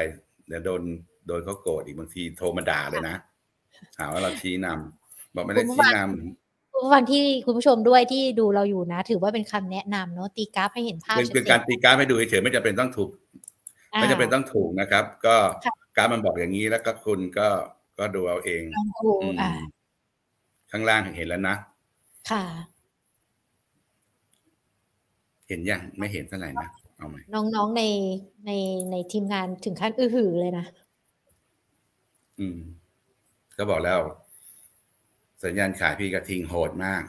[0.47, 0.81] เดี๋ยวโดน
[1.27, 3.15] โดนเขาโกรธอีกบางทีโทรมาด่าเลยนะ
[3.97, 6.48] หาว่าเราชี้นำบอกไม่ได้ชี้นำคุณ
[6.79, 13.09] ผู้ฟังที่คุณผู้ชมด้วยที่ดูเราอยู่นะ ถือว่าเป็นคำแนะนำเนาะตีกราฟให้เห็นภาพเป็นชัดเป็นเจการนตีกราฟให้ดูเฉยๆไม่จำเป็นต้องถูก
[13.99, 17.47] ไม่จำเป็นต้องถูกนะครับ ก็ค่ะกราฟมันบอกอย่างนี้แล้วก็คุณก็
[17.99, 19.51] ก็ดูเอาเองลองดูอืมอ่า
[20.71, 21.55] ข้างล่างเห็นแล้วนะ
[22.29, 22.43] ค่ะ
[25.47, 27.83] เห็นยังไม่เห็นเท่าไหร่นะเอาไหมน้องๆใน
[28.45, 28.51] ใน
[28.91, 30.65] ในทีมงานถึงขั้นอื้อหือเลยนะ
[32.39, 32.57] อืม
[33.57, 33.99] ก็บอกแล้ว
[35.43, 37.03] สัญญาณขายพี่กระทิงโหดมาก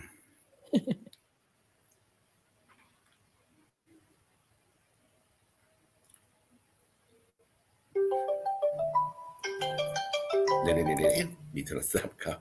[10.63, 12.39] เดี๋ยวเดี๋ยวเดี๋ยวเดี๋ยวมีโทรศัพท์ครับ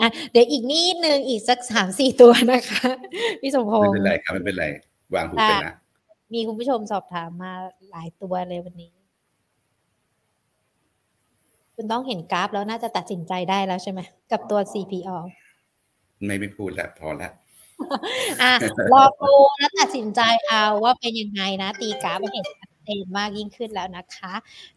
[0.00, 2.90] อะเดี๋ยวอีกนิดนึงอีกสักสามสี่ตัวนะคะ
[3.40, 4.66] พี่สมพไม่งษ์เป็นไรครับไม่เป็นไร
[5.14, 5.74] วางหูไปนะ
[6.32, 7.52] มีคุณผู้ชมสอบถามมา
[7.90, 9.01] หลายตัวเลยวันนี้
[11.82, 14.00] คุณต้องเห็นกราฟแล้วน่าจะตัดสินใจได้แล้วใช่ไหม
[14.32, 15.16] กับตัว CPO
[16.24, 17.32] ไม่ไม่พูดแล้วพอแล้ว
[18.42, 18.52] อะ
[18.92, 24.32] รอดูแล้วตัดสินใจเอาว่าเป็นยังไงนะ ตีกราฟให้เห็นชัดเจนมากยิ่งขึ้นแล้วนะคะ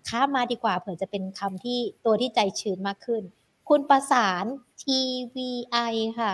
[0.08, 3.24] ข้ามมาดีกว่าเผื่อจะเป็นคำที่ตัวที่ใจชื้นมากขึ้น
[3.70, 4.46] คุณประสาน
[4.82, 6.34] TVI ค่ะ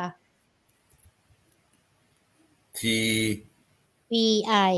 [2.79, 4.73] TVI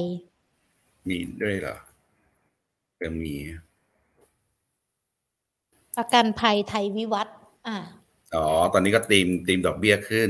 [1.08, 1.76] มีด้วยเหรอ
[3.02, 3.36] จะมี
[5.98, 7.36] ประกันภัยไทยวิวัฒน์
[7.68, 7.78] อ่า
[8.36, 10.30] อ๋อ ตอนนี้ก็ theme theme ดอกเบี้ยขึ้น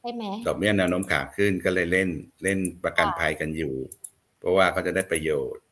[0.00, 2.08] ใช่ไหมดอกเบี้ยแนวโน้มขาขึ้นก็เลยเล่น
[2.42, 3.74] เล่นประกันภัยกันอยู่
[4.38, 5.62] เพราะว่าเขาจะได้ประโยชน์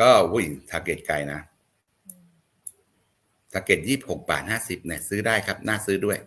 [0.00, 1.40] ก็วิ่ง target ไกลนะ
[3.52, 6.18] target ยี่หกบาทห้าสิบเนี่ยซื้อได้ครับ น่าซื้อด้วย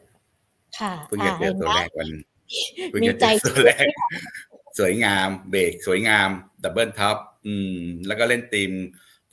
[0.80, 2.10] ค่ะเพิ่งจะเจอตัวแรกวัน
[2.90, 3.86] เพิ่งมีจะเจใจอตัวแรก
[4.80, 6.30] สวยงาม เบรกสวยงาม
[6.64, 8.72] double top อืม แล้วก็เล่น theme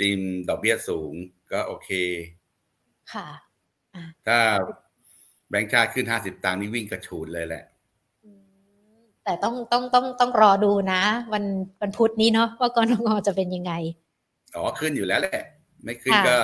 [0.01, 0.19] theme
[0.49, 1.13] ดอกเบี้ยสูง
[1.53, 1.91] ก็โอเค
[3.13, 3.29] ค่ะ
[4.27, 4.39] ถ้า
[5.49, 7.65] แบงค์ชาติขึ้นห้าสิบตังค์นี่วิ่งกระฉูดเลยแหละ
[8.25, 8.31] อื
[8.95, 11.45] มแต่ต้องต้องต้องต้องรอดูนะ วัน
[11.81, 13.73] วันพุธนี้เนาะว่ากนง.จะเป็นยังไง
[14.57, 15.45] อ๋อขึ้นอยู่แล้วแหละ
[15.85, 16.37] ไม่ขึ้นค่ะก็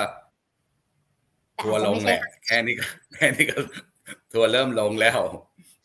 [1.55, 3.57] แต่ทัวร์ลงอาจจะไม่แหใช่ละแค่นี้ก็แค่นี้ก็
[4.31, 5.19] ทัวร์เริ่มลงแล้ว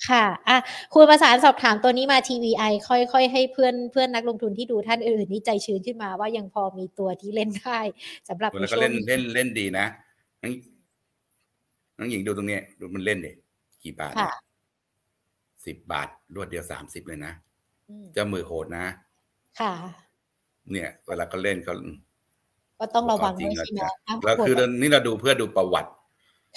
[0.09, 0.57] ค่ะอะ
[0.95, 7.81] คุณประสานสอบถามตัวนี้มา TVI ค่อยค่อยให้เพื่อนเพื่อนนักลงทุนที่ดูท่านอื่นนี่ใจชื้นขึ้นมาว่ายังพอมีตัวที่เล่นได้
[8.29, 9.87] สำหรับในแล้วก็ช่วเล่งนเล่นเล่นดีนะ
[10.43, 10.53] น้อง
[11.99, 14.31] น้องหญิงดูตรงเนี้ยดูมันเล่นเด็กี่บาทค่ะ
[15.67, 17.33] สิบบาทรวดเดียวสามสิบเลยนะ
[17.89, 18.87] อืมเจ้ามือโหดนะ
[19.61, 19.73] ค่ะ
[20.71, 21.75] เนี่ยเวลาเขาเล่นเขา
[22.81, 25.91] ก็ต้องระวังจริด้งวยใช่ไหมแล้วอะแล้วคือนี่เราดูเพื่อดูประวัติ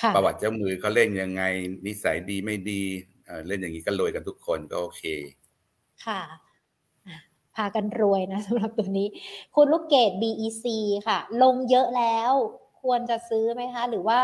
[0.02, 1.44] ค่ะประวัติเจ้ามือเขาเล่นยังไง
[1.86, 2.82] นิสัยดีไม่ดี
[3.30, 5.04] เอ่อเล่นอย่างนี้ก็รวยกันทุกคนก็โอเค
[6.06, 6.22] ค่ะ
[7.08, 7.18] อะ
[7.56, 9.08] พากันรวยนะสำหรับตัวนี้
[9.56, 10.66] คุณลูกเกด BEC
[11.08, 12.32] ค่ะ ลงเยอะแล้ว
[12.82, 14.20] ควรจะซื้อไหมคะ หรือว่า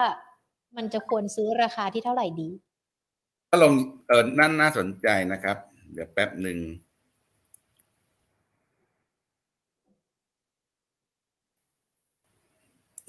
[0.75, 2.49] มันจะควรซื้อราคาที่เท่าไหร่ดี
[3.49, 3.73] ถ้าลง
[4.07, 5.57] เออนั่นน่าสนใจนะครับ
[5.93, 6.57] เดี๋ยวแป๊บหนึ่ง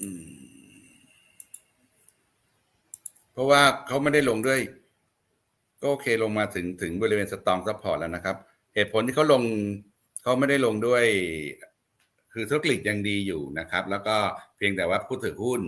[0.01, 0.25] อืม
[3.31, 4.61] เพราะว่าเขาไม่ได้ลงด้วย
[5.81, 8.37] ก็โอเคลงมาถึงถึงบริเวณ strong support แล้วนะครับ
[8.75, 9.43] เหตุผลที่เขาลง
[10.23, 11.03] เขาไม่ได้ลงด้วย
[12.33, 14.15] คือธุรกิจยังดีอยู่นะครับ แล้วก็
[14.57, 15.61] เพียงแต่ว่าผู้ถือหุ้น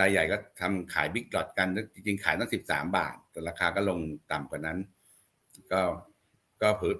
[0.00, 3.98] รายใหญ่ก็ทำขายบิ๊กดอทกันจริงๆขายตั้งสิบสามบาท แต่ราคาก็ลง
[4.32, 4.78] ต่ำกว่านั้น
[5.72, 5.80] ก็
[6.62, 6.90] ก็ผื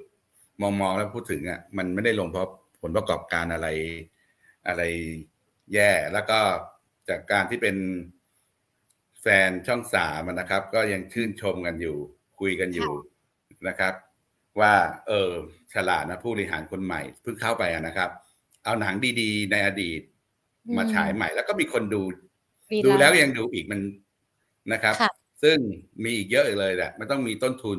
[0.63, 2.51] มองมองแล้วพูดถึงอะมันไม่ได้ลงเพราะ
[2.83, 3.69] ผลประกอบการอะไร
[4.69, 4.83] อะไร
[5.75, 6.39] แย่ แล้วก็
[7.09, 7.77] จากการที่เป็น
[9.21, 11.97] แฟนช่องสามนะครับ ก็ยังชื่นชมกันอยู่
[12.41, 12.91] คุยกันอยู่
[13.69, 13.95] นะครับ
[14.61, 14.73] ว่า
[15.09, 15.31] เออ
[15.75, 18.11] ฉลาดนะผู้บริหารคนใหม่เพิ่งเข้าไปอะนะครับ
[18.65, 20.01] เอาหนังดีๆ ในอดีต
[20.67, 22.03] อืมมาฉายใหม่ แล้วก็มีคนดู
[22.73, 23.81] รีดูไน์แล้วยังดูอีกมัน
[24.73, 25.13] นะครับค่ะ
[25.43, 25.59] ซึ่ง
[26.05, 27.79] มีอีกเยอะเลยแหละไม่ต้องมีต้นทุน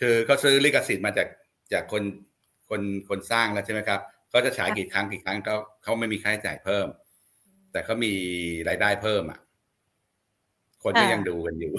[0.00, 1.28] คือเขาซื้อลิขสิทธิ์มาจาก
[1.72, 2.02] จากคน
[2.70, 4.00] คนคนสร้างแล้วใช่ไหมครับ
[4.30, 6.86] เขาจะฉายกี่ครั้งกี่ครั้งเขาเขาไม่มีค่าใช้จ่ายเพิ่ม
[7.72, 8.12] แต่เขามี
[8.68, 9.38] รายได้เพิ่มอะ
[10.82, 11.72] คนก็ค่ะยังดูกันอยู่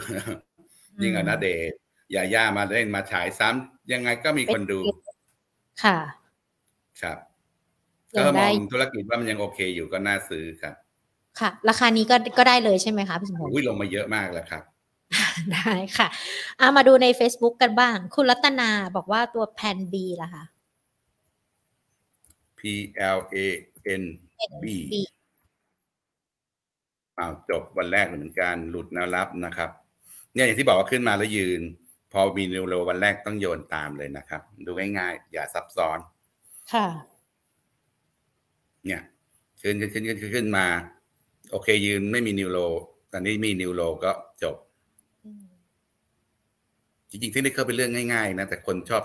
[1.01, 1.77] ยิ่งเอานาเดชน์
[2.13, 4.79] ยาย่ามาเล่นมาฉายซ้ำยังไงก็มีคนดู
[5.83, 5.97] ค่ะ
[7.01, 7.17] ครับ
[8.15, 10.75] ยัก็งมได้องธุรกิจว่ามันยังโอเคอยู่ก็น่าซื้อครับ
[11.39, 14.63] ค่ะ ราคานี้ก็ก็ได้เลยใช่ไหมคะพี่สมพงษ์อุ้ยลงมาเยอะมากแล้วครับ
[15.53, 16.07] ได้ค่ะ
[16.57, 20.43] เอามาดูใน Facebook กันบ้าง คุณรัตนาบอกว่าตัวแพน B ล่ะคะ
[22.59, 22.61] P
[23.17, 23.37] L A
[24.01, 24.03] N
[24.63, 24.65] B
[27.19, 29.69] อ้าวจบวันแรกเหมือนกันหลุดแนวรับนะครับ
[30.33, 31.61] เนี่ยอย่างที่บอกว่าขึ้นมาแล้วยืน
[32.17, 35.99] พอมีนิวโรวันแรกต้องโยนตามเลยนะครับ ดูง่ายๆ อย่าซับซ้อน
[36.73, 36.87] ค่ะ
[38.85, 39.01] เนี่ย
[39.61, 40.65] ขึ้นขึ้นขึ้นขึ้นขึ้นมา
[41.51, 42.59] โอเคยืนไม่มีนิวโร
[43.11, 44.11] ตอนนี้มีนิวโรก็
[44.43, 44.55] จบ
[47.09, 49.03] จริงๆที่นี่เข้าเป็นเรื่องง่ายๆ นะ แต่คนชอบ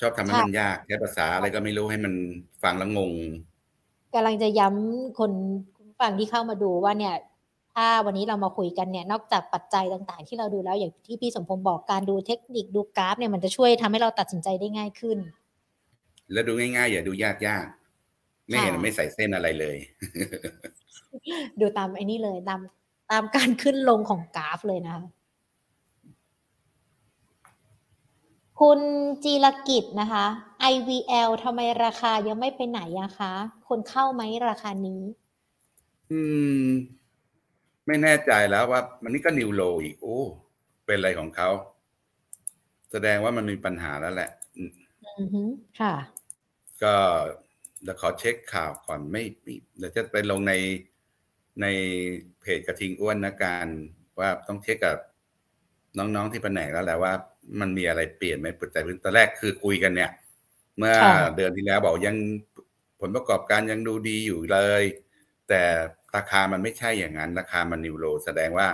[0.00, 2.14] ชอบทำให้ค่ะมันยากใช้ภาษาอะไรก็ไม่รู้ให้มัน
[2.62, 3.12] ฟังแล้วงง
[4.14, 5.32] กำลังจะย้ำคน
[5.76, 7.14] คุณผู้ฟังที่เข้ามาดูว่าเนี่ย
[7.74, 15.18] ถ้าวันนี้เรามาคุยกันเนี่ยนอกจากปัจจัยต่างๆ ที่เราดูแล้วอย่างที่พี่สมพงศ์บอกการดูเทคนิคดูกราฟเนี่ยมันจะช่วยทำให้เราตัดสินใจได้ง่ายขึ้น
[16.32, 19.76] แล้วดูง่ายๆ อย่าดูยากๆไม่เห็นค่ะไม่ใส่เส้นอะไรเลย
[21.60, 22.60] ดูตามไอ้นี่เลยตาม
[23.10, 25.04] ตามการขึ้นลงของกราฟเลยนะคะ
[28.60, 28.80] คุณ
[29.24, 30.24] จีรกิจนะคะ
[30.72, 33.32] IVL ทำไมราคายังไม่ไปไหนอะคะ
[33.68, 35.02] คนเข้าไหมราคานี้
[36.12, 36.20] อื
[36.64, 36.66] ม
[37.86, 40.18] ไม่แน่ใจแล้วว่า มันนี่ก็นิวโลอีก โอ้
[40.86, 41.50] เป็นอะไรของเขา
[42.92, 45.42] แสดงว่ามันมีปัญหาแล้วแหละ อือฮึ
[45.80, 45.94] ค่ะ
[46.82, 46.94] ก็
[47.82, 50.54] เดี๋ยวขอเช็คข่าวก่อนไม่ไม่เดี๋ยวจะไปลงใน
[51.62, 51.66] ใน
[52.40, 53.66] เพจกระทิงอ้วนนะการ
[54.18, 54.96] ว่าต้องเช็คกับ
[55.98, 57.12] น้องๆที่แผนกแล้วแหละว่า
[57.60, 60.10] มันมีอะไรเปลี่ยนไหมปัจจัยพื้นตอนแรกคือคุยกันเนี่ย
[60.78, 62.16] เมื่อค่ะเดือนที่แล้วบอกยัง
[63.00, 64.84] ผลประกอบการยังดูดีอยู่เลย
[65.48, 65.62] แต่
[66.16, 68.68] ราคามันไม่ใช่อย่างนั้น ราคามันนิวโรแสดงว่า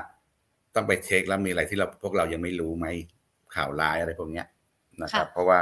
[0.75, 2.87] ต้องไปเช็คแล้วมีอะไรที่เราพวกเรายังไม่รู้ไหม
[3.55, 4.47] ข่าวร้ายอะไรพวกเนี้ย
[5.03, 5.59] นะครับ เพราะว่า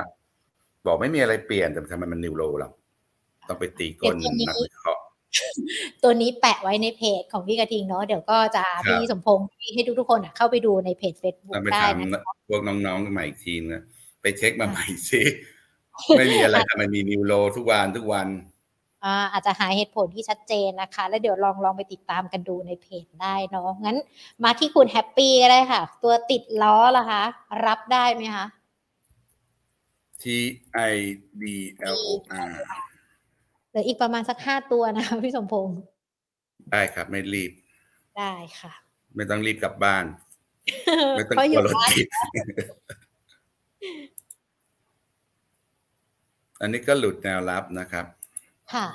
[0.86, 2.70] บอกไม่มีอะไรเปลี่ยนแต่ทำไมมันนิวโรหรอ
[3.48, 4.16] ต้องไปตีก้น
[4.48, 5.02] นักวิเคราะห์
[6.02, 13.82] ตัวนี้แปะไว้ในเพจของพี่กระทิงเนาะเดี๋ยวก็จะพี่สมพงษ์ให้ทุกๆคนเข้าไปดูในเพจเฟซบุ๊กได้นะพวกน้องๆใหม่อีกทีนะ
[14.22, 15.20] ไปเช็คมาใหม่สิ
[16.18, 18.26] ไม่มีอะไรทำไมมีนิวโรทุกวันทุกวัน
[19.32, 23.98] อาจจะหาเหตุผลที่ชัดเจนนะคะ แล้วเดี๋ยวลองลองไปติดตามกันดูในเพจได้เนาะงั้น
[24.44, 27.22] มาที่คุณแฮปปี้ก็ได้ค่ะ ตัวติดล้อล่ะคะ
[27.66, 28.46] รับได้ไหมคะ
[30.22, 30.24] T
[30.90, 30.94] I
[31.42, 31.44] D
[31.94, 32.10] L O
[32.48, 32.50] R
[33.70, 35.78] เหลืออีกประมาณสักห้าตัวนะพี่สมพงษ์
[36.72, 37.52] ได้ครับ ไม่รีบ
[38.18, 38.72] ได้ค่ะ
[39.16, 40.04] ไม่ต้องรีบกลับบ้าน
[41.16, 42.06] ไม่ต้องกลัวรถติด
[46.60, 48.06] อันนี้ก็หลุดแนวรับนะครับ
[48.72, 48.86] ค่ะ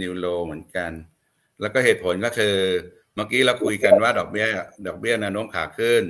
[0.00, 0.92] นิวโลเหมือนกัน
[1.60, 2.56] แล้วก็เหตุผลก็คือ
[3.14, 4.46] เมื่อกี้เราคุยกันว่าดอกเบี้ย
[4.86, 6.04] ดอกเบี้ยแนวโน้มขาขึ้น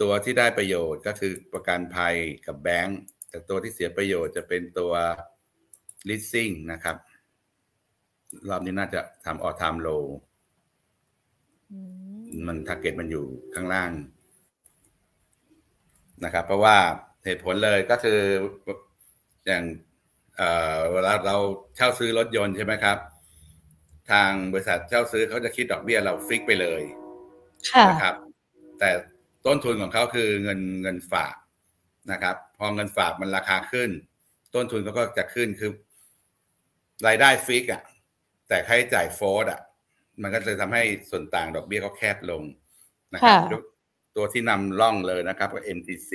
[0.00, 2.14] ตัวที่ได้ประโยชน์ก็คือประกันภัย
[2.46, 4.92] กับแบงก์แต่ตัวที่เสียประโยชน์จะเป็นตัว
[6.08, 6.96] leasing นะครับ
[8.48, 9.88] รอบนี้น่าจะทำ all time low
[12.46, 13.24] มัน target มันอยู่
[13.54, 13.90] ข้างล่าง
[16.24, 16.76] นะครับ เพราะว่า
[17.24, 18.20] เหตุผลเลยก็คือ
[19.46, 19.62] อย่าง
[20.92, 21.36] เวลาเรา
[21.76, 22.98] เช่าซื้อรถยนต์ใช่ไหมครับ
[24.10, 26.82] ทางบริษัทเช่าซื้อเขาจะคิดดอกเบี้ยเรา fix ไปเลย
[27.90, 28.14] นะครับ
[28.78, 28.90] แต่
[29.46, 31.34] ต้นทุนของเขาคือเงินเงินฝาก
[32.12, 33.90] นะครับ พอเงินฝากมันราคาขึ้น
[34.54, 35.70] ต้นทุนเขาก็จะขึ้นคือ
[37.06, 37.82] รายได้ฟิกอะ
[38.48, 39.60] แต่ค่าใช้จ่ายโฟร์อะ
[40.22, 42.42] มันก็จะทำให้ส่วนต่างดอกเบี้ยเขาแคบลง
[43.14, 43.62] นะครับ
[44.16, 46.12] ตัวที่นำร่องเลยนะครับก็ MTC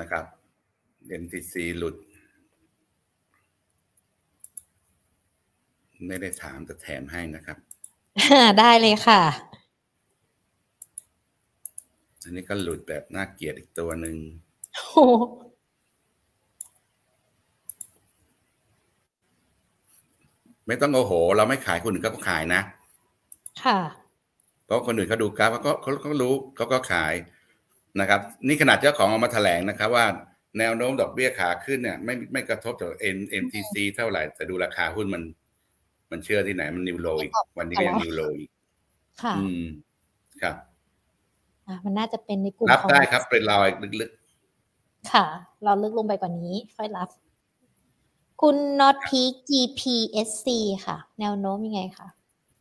[0.00, 0.24] นะครับ
[1.22, 1.96] MTC หลุด
[6.06, 7.58] ไม่ได้ถามแต่แถมให้นะครับ
[8.58, 9.22] ได้เลยค่ะ
[12.22, 14.16] อันนี้ก็หลุดแบบน่าเกลียดอีกตัวหนึ่ง
[20.66, 22.62] ไม่ต้องโอโห เราไม่ขายคนอื่นก็ขายนะ
[23.64, 23.78] ค่ะ
[24.64, 27.14] เพราะคนอื่นเขาดูกราฟเขาเขาเขารู้เขาก็ขาย
[28.00, 30.06] นะครับ นี่ขนาดเจ้าของออกมาแถลงนะครับว่า
[30.58, 35.22] แนวโน้มดอกเบี้ยขาขึ้นเนี่ยไม่ไม่กระทบต่อ N MTC เท่าไหร่ แต่ดูราคาหุ้นมัน
[36.10, 38.50] มันเชื่อที่ไหนมันนิวโลอีก วันนี้ก็ยังนิวโลอีก
[39.22, 39.62] ค่ะ อืม
[40.42, 40.56] ครับ
[41.66, 43.68] อ่ามันน่าจะเป็นในกลุ่มรับได้ครับ เป็นรอย
[44.00, 45.26] ลึกๆ ค่ะ
[45.64, 47.08] เราลึกลงไปกว่านี้ ค่อยรับ
[48.40, 50.46] คุณ Not Peak GPSC
[50.86, 52.08] ค่ะ แนวโน้มยังไงคะ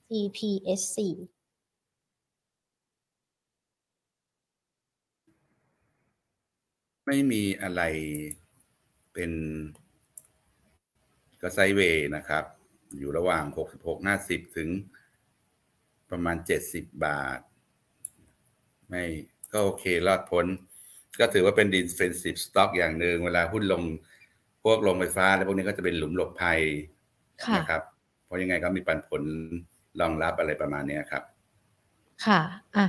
[0.09, 0.97] GPSC
[7.11, 7.81] ไม่มีอะไร
[9.13, 9.31] เป็น
[11.41, 11.79] กระไซเว
[12.15, 12.43] นะครับ
[12.97, 13.43] อยู่ระหว่าง
[13.77, 14.69] 66 50 ถึง
[16.09, 16.37] ประมาณ
[16.69, 17.39] 70 บาท
[18.87, 19.03] ไม่
[19.53, 20.45] ก็โอเครอดพ้น
[21.19, 23.83] ก็ถือว่าเป็น defensive stock อย่างหนึ่งเวลาหุ้นลง
[24.63, 26.61] พวกลงไฟฟ้าแล้วพวกนี้ก็จะเป็นหลุมหลบภัย
[27.55, 27.81] นะครับ
[28.25, 29.23] เพราะยังไงก็มีปันผล
[29.99, 31.23] รองรับอะไรประมาณนี้ครับ
[32.25, 32.41] ค่ะ
[32.75, 32.85] อะ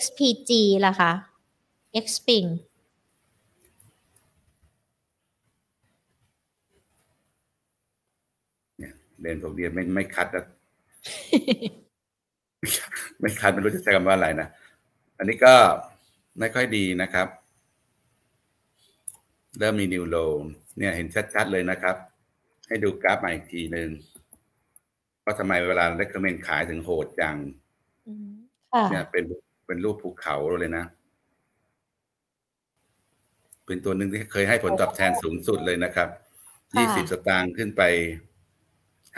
[0.00, 0.50] XPG
[0.86, 1.12] ล่ะคะ
[2.06, 2.48] Xping
[9.22, 10.46] เรียนผมเรียนไม่ไม่คัดแล้ว
[13.20, 14.48] ไม่คัดไม่รู้จะใช้คำว่าอะไรนะ
[15.18, 15.54] อันนี้ก็
[16.38, 17.28] ไม่ค่อยดีนะครับ
[19.58, 20.16] เริ่มมีนิวโล
[20.78, 21.96] เนี่ยเห็นชัดๆเลยนะครับ
[22.68, 23.88] ให้ดูกราฟใหม่อีกทีหนึ่ง
[25.24, 27.36] ว่าทำไมเวลาเล็กเมนขายถึงโหดจัง
[28.90, 29.24] เนี่ยเป็น
[29.66, 30.84] เป็นรูปภูเขาเลยนะ
[33.66, 36.08] เป็นตัวหนึ่งที่เคยให้ผลตอบแทนสูงสุดเลยนะครับ
[36.76, 37.82] ยี่สิบสตางค์ขึ้นไป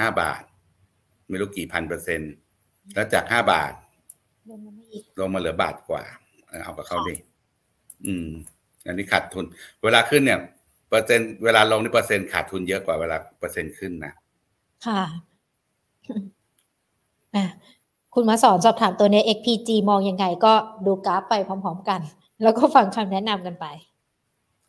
[0.01, 0.43] ห้าบาท
[1.29, 2.33] ไม่รู้กี่พันเปอร์เซ็นต์
[2.95, 3.73] แล้วจากห้าบาท
[5.19, 6.03] ลงมาเหลือบาทกว่า
[6.63, 7.15] เอากับเขาดิ
[8.07, 8.29] อืม
[8.87, 9.45] อันนี้ขาดทุน
[9.83, 10.41] เวลาขึ้นเนี่ย
[10.89, 14.13] เปอร์เซ็นต์เวลาลงนี่เปอร์เซ็นต์ขาดทุนเยอะกว่าเวลาเปอร์เซ็นต์ขึ้นนะ
[14.87, 15.03] ค่ะ
[18.15, 20.53] คุณมาสอนสอบถามตัวนี้ XPG มองยังไงก็
[20.87, 22.01] ดูกราฟไปพร้อม ๆ กัน
[22.43, 23.67] แล้วก็ฟังคำแนะนำกันไป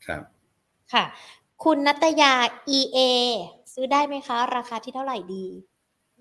[0.05, 0.23] ครับ
[0.93, 1.03] ค่ะ
[1.63, 2.33] คุณนัตยา
[2.77, 2.99] EA
[3.77, 5.45] ซื้อได้ไหมคะ ราคาที่เท่าไหร่ดี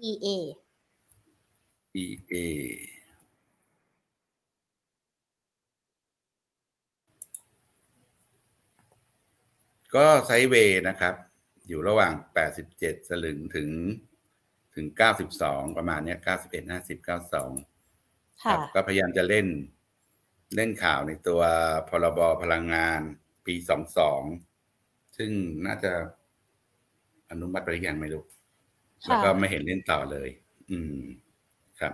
[0.08, 0.28] EA
[2.02, 2.36] EA
[9.94, 11.14] ก็ไซเวย์นะครับ
[11.66, 12.12] อยู่ระหว่าง
[12.60, 13.70] 87 สลึงถึง
[14.74, 14.86] ถึง
[15.32, 19.46] 92 ประมาณนี้91 50 92ครับก็พยายามจะเล่น
[20.56, 21.40] เล่นข่าวในตัว
[21.88, 23.00] พรบพลังงาน
[23.46, 23.54] ปี
[24.36, 25.30] 22 ซึ่ง
[25.66, 25.92] น่าจะ
[27.30, 28.22] อนุมัติไปหรือยังไม่รู้
[29.06, 30.28] แล้วก็ไม่เห็นเล่นต่อเลย
[30.70, 30.98] อืม
[31.80, 31.92] ครับ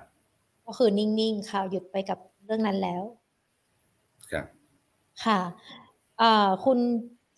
[0.66, 3.02] ก็คือนิ่งๆข่าวหยุดไปกับเรื่องนั้นแล้ว
[4.30, 4.46] ครับ
[5.24, 5.40] ค่ะ
[6.18, 6.78] เอ่อคุณ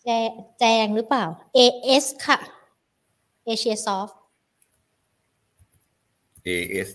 [0.03, 0.09] แจ
[0.59, 1.25] แจงหรือเปล่า
[1.57, 2.37] AS ค่ะ
[3.47, 4.15] Asia Soft
[6.47, 6.89] AS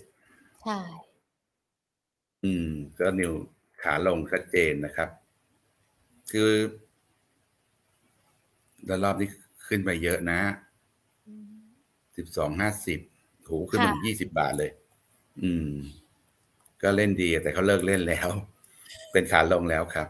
[0.63, 0.79] ใช่
[2.43, 2.69] อืม
[2.99, 3.33] ก็นิว
[3.81, 5.09] ขาลงชัดเจนนะครับ
[6.31, 6.51] คือ
[8.85, 9.29] แล้วรอบนี้
[9.67, 10.39] ขึ้นไปเยอะนะ
[12.19, 12.99] สิบสองห้าสิบ
[13.47, 14.71] ถูขึ้นไปถึงยี่สิบาทเลย
[15.43, 15.73] อืม
[16.81, 18.29] ก็เล่นดีแต่เขาเลิกเล่นแล้ว
[19.11, 20.07] เป็นขาลงแล้วครับ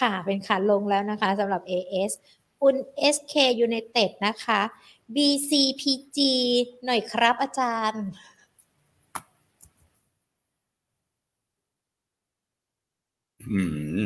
[0.00, 2.12] ค่ะ เป็นขาลงแล้วนะคะสำหรับ AS
[2.60, 2.74] คุณ
[3.14, 3.34] SK
[3.66, 4.60] United นะคะ
[5.14, 6.18] BCPG
[6.84, 8.06] หน่อยครับอาจารย์
[13.50, 13.60] อื
[14.00, 14.02] ม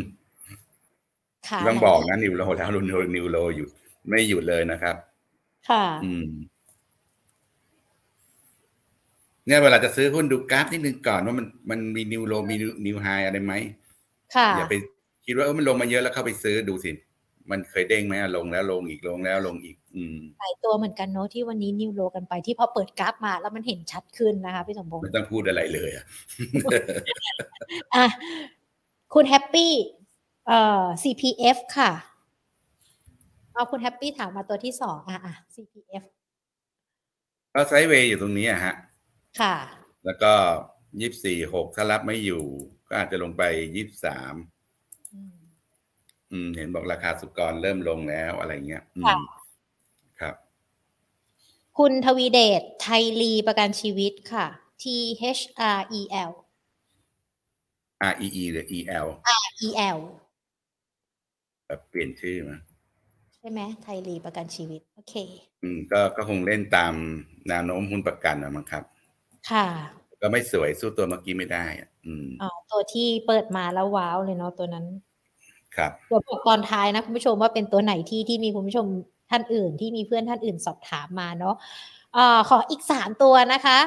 [1.48, 3.68] ค่ะต้องบอกนะนิวโรแล้วนิวนิวโรอยู่
[4.08, 4.96] ไม่หยุดเลยนะครับ
[5.68, 6.28] ค่ะ อืม
[9.46, 13.54] เนี่ยเวลาจะซื้อหุ้นดูกราฟนิดนึงก่อนว่ามันมันมีนิวโรมีนิวไฮอะไรไหม
[14.34, 14.74] ค่ะอย่าไป
[15.26, 16.90] คิดว่าเออมันลงมาเยอะแล้วเข้าไปซื้อดูสิ
[17.50, 26.04] มันเคยเด้งไหมลงแล้วลงอีกลงแล้วลงอีก อืมหลายตัวเหมือนกันเนาะที่วันนี้ new low กันไปที่พอเปิดกราฟมาแล้วมันเห็นชัดขึ้นนะคะพี่สมพงษ์ไม่ต้องพูดอะไรเลยอะ
[27.94, 28.06] อะ
[29.14, 29.72] คุณแฮปปี้
[30.46, 31.90] เอ่อ CPF ค่ะ
[33.54, 36.04] เอาคุณแฮปปี้ถามมาตัวที่สองอะอะ CPF
[37.54, 38.74] ก็ sideway อยู่ตรงนี้อะฮะ
[39.40, 39.54] ค่ะ
[40.04, 40.32] แล้วก็
[41.00, 42.44] ยี่สี่หกถ้ารับไม่อยู่
[42.88, 43.42] ก็อาจจะลงไป
[43.76, 44.34] ยี่สาม
[45.14, 45.34] อืม
[46.32, 49.18] อืมเห็นบอกราคาสุกรเริ่มลงแล้วอะไรเงี้ยอืมค่ะ
[50.20, 50.34] ครับ
[51.78, 54.46] คุณทวีเดชไทยลีประกันชีวิตค่ะ
[54.82, 54.84] T
[55.38, 55.42] H
[55.78, 56.00] R E
[56.30, 56.32] L
[58.12, 59.08] R E E หรือ E L
[59.66, 59.98] E L
[61.66, 62.58] แบบเปลี่ยนชื่อมา
[63.36, 65.14] ใช่ไหมไทยลีประกันชีวิต โอเค
[65.62, 66.94] อืม ก็ก็คงเล่นตาม
[67.48, 68.84] แนวโน้มหุ้นประกันนะมั้งครับ
[69.50, 69.66] ค่ะ
[70.20, 74.86] ก็ไม่สวยสู้ตัวเมื่อกี้ไม่ได้อะอืมอ๋อตัวที่เปิดมาแล้วว้าวเลยเนาะตัวนั้น
[75.76, 78.86] ครับเดี๋ยวบอกตอนท้ายนะคุณผู้ชมว่าเป็นตัวไหนที่ที่มีคุณผู้ชม
[79.30, 81.54] ท่านอื่น ที่มีเพื่อนท่านอื่นสอบถามมาเนาะ
[82.16, 83.78] อ่าขออีกสามตัวนะคะ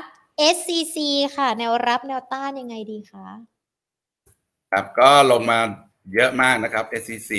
[0.55, 0.97] SCC
[1.35, 3.27] ค่ะ แนวรับแนวต้านยังไงดีคะ
[4.71, 5.59] ครับก็ลงมา
[6.13, 7.31] เยอะมากนะครับ SCC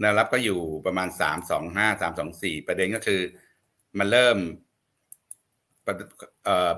[0.00, 3.20] แนวรับก็อยู่ประมาณสามสองห้าสามสองสี่ประเด็นก็คือ
[3.98, 4.36] มันเริ่ม
[4.66, 4.67] ประ
[6.44, 6.70] เอ่อ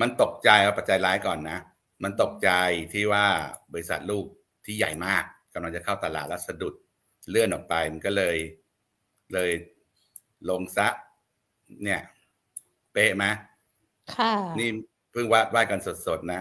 [0.00, 1.58] มันตกใจเอาปัจจัยร้ายก่อนนะ
[2.04, 2.50] มันตกใจ
[2.92, 3.26] ที่ว่า
[3.72, 4.26] บริษัทลูก
[4.64, 6.74] ที่ใหญ่มากกำลังจะเข้าตลาดแล้วสะดุด
[7.28, 8.36] เลื่อนออกไปมันก็เลย
[9.34, 9.50] เลย
[10.50, 10.88] ลงซะ
[11.84, 12.00] เนี่ย
[12.92, 13.24] เป๊ะไหม
[14.14, 14.68] ค่ะนี่
[15.12, 16.40] เพิ่งวาดวาดกันสดๆนะ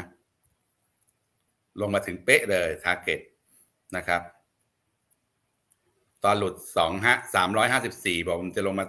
[1.80, 3.20] ลงมาถึงเป๊ะเลยทาร์เก็ต
[3.96, 4.22] นะครับ
[6.24, 8.86] ตอนหลุดสองห้าสามร้อยห้าสิบสี่บอกมันจะลงมา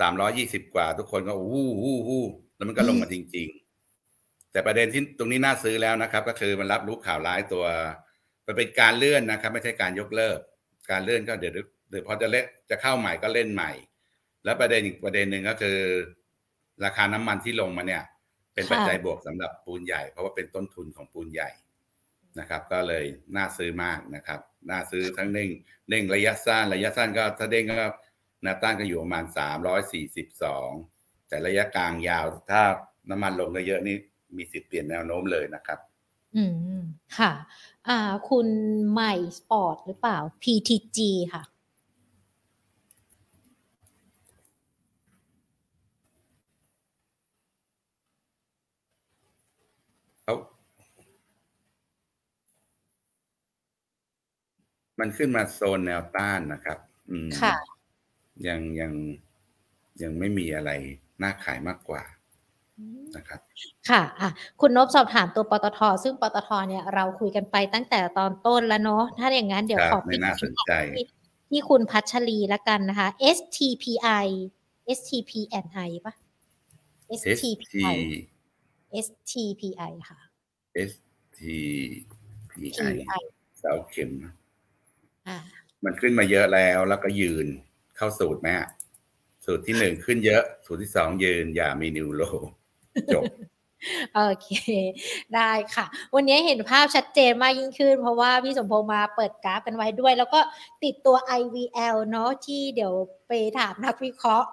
[0.00, 2.24] สามร้อยี่สิบกว่า ทุกคนก็อู้หู้หู้
[2.56, 3.48] แล้วมันก็ลงมาจริง
[4.00, 7.64] ๆ แต่ประเด็นที่ตรงนี้น่าซื้อแล้วนะครับ ก็คือมันรับรู้ข่าวร้ายตัว
[8.46, 10.38] มันเป็นการเลื่อนนะครับ ไม่ใช่การยกเลิก
[10.90, 13.70] การเลื่อนก็เดี๋ยวเดี๋ยวพอจะเล่นจะเข้าใหม่ก็เล่นใหม่
[14.44, 15.78] แล้วประเด็นอีกประเด็นหนึ่งก็คือ
[16.84, 18.02] ราคาน้ำมันที่ลงมาเนี่ย
[18.54, 21.50] เป็นปัจจัยบวกสำหรับปูนใหญ่ เพราะว่าเป็นต้นทุนของปูนใหญ่
[22.40, 23.04] นะครับ ก็เลย
[23.36, 24.40] น่าซื้อมากนะครับ
[24.70, 25.50] น่าซื้อทั้งเด้ง
[25.88, 27.86] เด้งระยะสั้นระยะสั้นก็ถ้าเด้งก็
[28.42, 30.70] แนวต้านก็อยู่ประมาณสามร้อยสี่สิบสอง
[31.28, 32.62] แต่ระยะกลางยาวถ้า
[33.10, 33.96] น้ำมันลงเยอะๆนี่
[34.36, 35.78] มีสิทธิ์เปลี่ยนแนวโน้มเลยนะครับ
[36.36, 36.44] อื
[36.76, 36.80] ม
[37.18, 37.32] ค่ะ
[37.88, 38.48] อ่า คุณ
[38.90, 40.98] ใหม่สปอร์ตหรือเปล่า PTG
[41.34, 41.42] ค่ะ
[50.24, 50.34] เขา
[54.98, 56.78] มันขึ้นมาโซนแนวต้านนะครับ
[57.10, 57.54] อืม ค่ะ
[58.46, 58.92] ยังยัง
[60.02, 60.70] ยังไม่มีอะไร
[61.22, 62.02] น่าขายมากกว่า
[63.16, 63.40] นะครับ
[63.88, 64.30] ค่ะอะ
[64.60, 71.04] คุณนบสอบถามตัวปตท ซึ่งปตทเนี่ยเราคุยกันไปตั้งแต่ตอนต้นแล้วเนาะถ้าอย่างนั้นเดี๋ยวครับขอไม่น่าสนใจที่
[71.50, 74.26] ที่คุณพัชรีละกันนะคะ STPI
[74.98, 76.14] STPNI ปะ
[77.20, 77.98] S T STPI
[79.04, 80.18] STPI ค่ะ
[80.90, 80.92] S
[81.38, 81.40] T
[82.50, 82.54] P
[82.90, 83.22] I PI
[83.58, 84.10] เสาเข็ม
[85.28, 85.38] อ่า
[85.84, 87.46] มันขึ้นมาเยอะแล้วแล้วก็ยืน
[88.02, 88.68] เข้าสูตรไหมฮะ
[89.44, 92.22] สูตรที่หนึ่งขึ้นเยอะ สูตรที่สองยืน อย่ามีนิวโล
[93.14, 93.24] จบ
[94.14, 94.48] โอเค
[95.34, 100.40] ได้ค่ะ วันนี้เห็นภาพชัดเจนมากยิ่งขึ้น เพราะว่าพี่สมพงษ์มาเปิดกราฟกันไว้ด้วย แล้วก็
[100.84, 102.92] ติดตัว IVL เนาะที่เดี๋ยว
[103.28, 104.48] ไปถามนักวิเคราะห์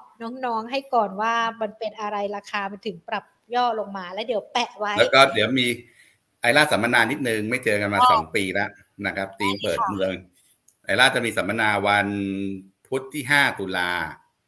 [0.45, 3.23] น้องๆ ให้ก่อนว่ามันเป็นอะไรราคามันถึงปรับ
[3.55, 5.67] ย่อลงมาแล้วเดี๋ยวแปะไว้ แล้วก็เดี๋ยวมี
[6.41, 8.69] ไอร่าสัมมนานิดนึง ไม่เจอกันมาอ๋อสองปีแล้ว
[9.05, 10.11] นะครับ ตีมเปิดค่ะเมือง
[10.85, 12.07] ไอร่าจะมีสัมมนาวัน
[12.89, 13.91] พุธที่ห้าตุลา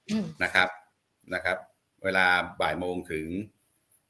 [0.09, 0.69] อืมนะครับ
[1.33, 1.57] นะครับ
[2.03, 2.25] เวลา
[2.61, 3.27] บ่ายโมงถึง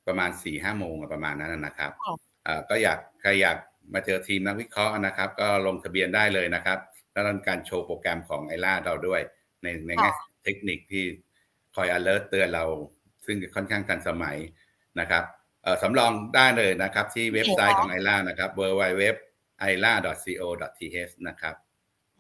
[0.08, 3.58] ประมาณสี่ห้าโมงอะประมาณนั้นนะครับค่ะเอ่อก็อยากใครอยาก
[3.94, 6.80] มาเจอทีมนักวิเคราะห์นะครับ ก็ลงทะเบียนได้เลยนะครับ
[7.14, 9.22] แล้วก็การโชว์โปรแกรมของไอล่าเราด้วย
[9.64, 10.12] ในในแง่
[10.44, 11.04] เทคนิคที่
[11.76, 12.66] คอย alert เตือนเรา
[13.26, 14.38] ซึ่งค่อนข้างทันสมัย
[15.00, 15.24] นะครับ
[15.64, 19.04] เออสำรองได้เลยนะครับ ที่เว็บไซต์ของไอล่านะครับ www
[19.72, 19.94] i l a
[20.40, 20.42] co
[20.80, 21.56] th นะครับ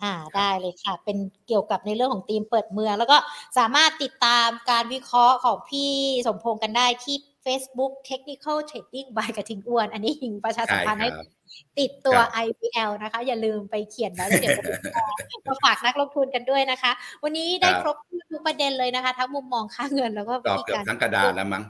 [0.03, 3.17] อ่าได้เลยค่ะ เป็นเกี่ยวกับในเรื่องของทีมเปิดเมือง แล้วก็
[3.57, 5.91] สามารถติดตามการวิเคราะห์ของพี่
[6.27, 11.09] สมพงษ์กันได้ที่ Facebook Technical Trading by กระทิงอ้วน อันนี้หิงประชาสัมพันธ์ให้
[11.79, 14.53] ติดตัว IPL นะคะ อย่าลืมไปเขียนแล้วเดี๋ยว
[15.47, 16.91] มาฝากนักลงทุนกันด้วยนะคะ
[17.23, 17.95] วันนี้ได้ครบ
[18.31, 21.63] ทุกประเด็นเลยนะคะ ทั้งมุมมองค่าเงินแล้วก็ตอบเกือบทั้งกระดาษแล้วมั้ง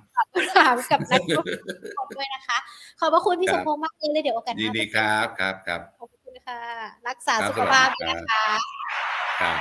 [0.57, 1.61] ถามกับนักลงทุ
[2.05, 2.57] นด้วยนะคะ
[2.99, 6.61] ขอบพระคุณพี่สมพงษ์มากเลยเดี๋ยวโอกาสหน้าดีครับครับครับขอบ คุณค่ะ
[7.07, 8.43] รักษาสุขภาพนะคะ
[9.41, 9.57] ครับ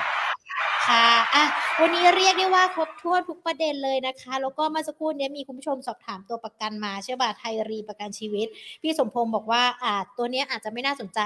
[0.88, 1.44] ค่ะอะ
[1.80, 8.46] วันนี้เรียกได้ว่าครบถ้วนทุกประเด็นเลยนะคะ แล้วก็เมื่อสักครู่นี้มีคุณผู้ชมสอบถามตัวประกันมาใช่ป่ะไทยรีประกันชีวิต
[8.82, 11.20] พี่สมพงศ์บอกว่าอ่าตัวนี้อาจจะไม่น่าสนใจ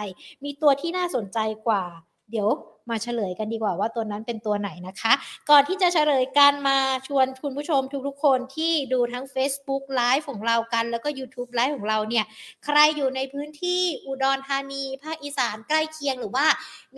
[0.44, 1.82] มีตัวที่น่าสนใจกว่า
[2.30, 2.48] เดี๋ยว
[2.90, 5.12] มาเฉลยกันดีกว่าว่าตัวนั้นเป็นตัวไหนนะคะ
[5.50, 12.24] ก่อนที่จะเฉลยกันมาชวนคุณผู้ชมทุกๆคนที่ดูทั้ง Facebook Live ของเรากัน แล้วก็ YouTube Live ของเราเนี่ย
[12.64, 16.46] ใครอยู่ในพื้นที่อุดรธานี ภาคอีสานใกล้เคียงหรือว่า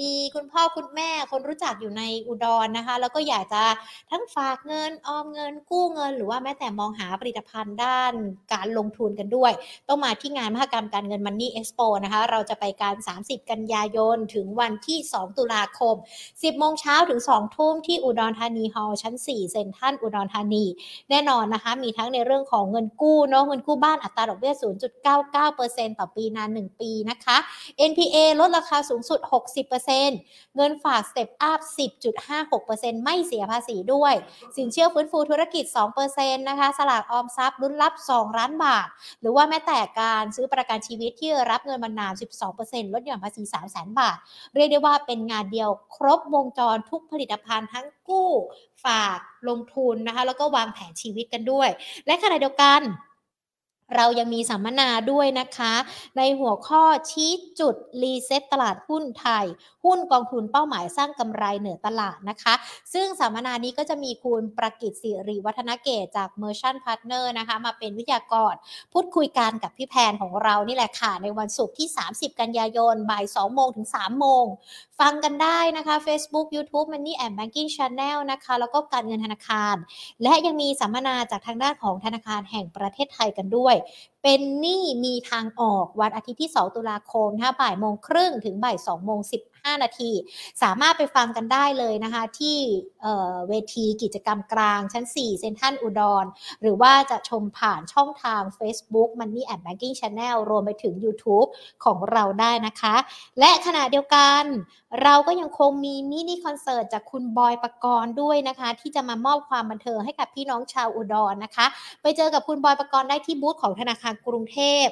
[0.01, 3.62] มีคุณพ่อคุณแม่คนรู้จักอยู่ในอุดรนะคะ แล้วก็อยากจะ
[4.11, 8.12] ทั้งฝากเงินออมเงินกู้เงิน หรือว่าแม้แต่มองหาผลิตภัณฑ์ด้าน
[8.53, 9.53] การลงทุนกันด้วย
[9.89, 15.97] ต้องมาที่งานมหกรรมการเงิน Money Expo นะคะเราจะไปการ 30 กันยายนถึงวันที่ 2 ตุลาคม
[16.27, 20.64] 10 โมงเช้าถึง 2 ทุ่มที่อุดรธานีฮอลล์ชั้น 4 เซ็นทรัลอุดรธานี
[21.11, 24.55] แน่นอนนะคะ มีทั้งในเรื่องของเงินกู้เนาะเงินกู้บ้านอัตราดอกเบี้ย
[25.27, 27.37] 0.99%ต่อปีนาน 1 ปีนะคะ
[27.91, 29.20] NPA ลดราคาสูงสุด
[29.89, 31.61] 60%เงินฝาก Step Up
[32.33, 34.14] 10.56%ไม่เสียภาษีด้วย
[34.57, 35.64] สินเชื่อฟื้นฟูธุรกิจ
[36.07, 38.89] 2%นะคะสลากออมทรัพย์ลุ้นรับ 2 ล้านบาท
[39.20, 42.12] หรือว่าแม้แต่การซื้อประกันชีวิตที่รับเงินบำนาญ
[42.53, 44.16] 12%ลดหย่อนภาษี 3 0 0 0 0 0 บาท
[44.55, 48.31] เรียกได้ว่าเป็นงานเดียวครบวงจรทุกผลิตภัณฑ์ทั้งกู้
[48.85, 51.69] ฝากลงทุนนะคะ แล้วก็วางแผนชีวิตกันด้วย
[52.07, 52.81] และขณะเดียวกัน
[53.97, 55.75] เรายังมีสัมมนาด้วยนะคะ
[56.17, 59.45] ในหัวข้อชี้จุด reset ตลาดหุ้นไทย
[59.87, 62.55] หุ้นกองทุนเป้าหมายสร้างกำไรเหนือตลาดนะคะ
[62.93, 68.55] ซึ่งสัมมนานี้ก็จะมีคุณประกิตสิริวัฒนเกตจาก Merchant Partner นะคะ มาเป็นวิทยากร
[68.93, 74.45] พูดคุยกันกับพี่แพนของเรานี่แหละค่ะ ในวันศุกร์ที่ 30 กันยายนบ่าย2โมงถึง 3 โมง
[75.01, 79.76] ฟังกันได้นะคะ Facebook YouTube Money and Banking Channel นะคะ แล้วก็การเงินธนาคาร
[80.22, 83.74] และยังมีสัมมนาจากทางด้านของธนาคารแห่งประเทศไทยกันด้วย
[84.22, 90.12] เป็นหนี้มีทางออกวันอาทิตย์ที่ 2 ตุลาคมนะคะบ่ายโมงครึ่งถึงบ่าย2โมง15 5 นาที
[90.62, 92.59] สามารถไปฟังกันได้เลยนะคะ ที่
[93.49, 96.25] เวทีกิจกรรมกลางชั้น 4 เซนทรัลอุดร
[96.62, 101.49] หรือว่าจะชมผ่านช่องทาง Facebook Money and Banking Channel รวมไปถึง YouTube
[101.85, 102.95] ของเราได้นะคะ
[103.39, 104.43] และขณะเดียวกัน
[105.03, 111.67] เราก็ยังคงมีมินิคอนเสิร์ตจากคุณบอยประกรณ์ด้วยนะคะ ที่จะมามอบความบันเทิงให้กับพี่น้องชาวอุดรนนะคะ
[112.03, 114.85] ไปเจอกับคุณบอยประกรณ์ได้ที่บูธของธนาคารกรุงเทพ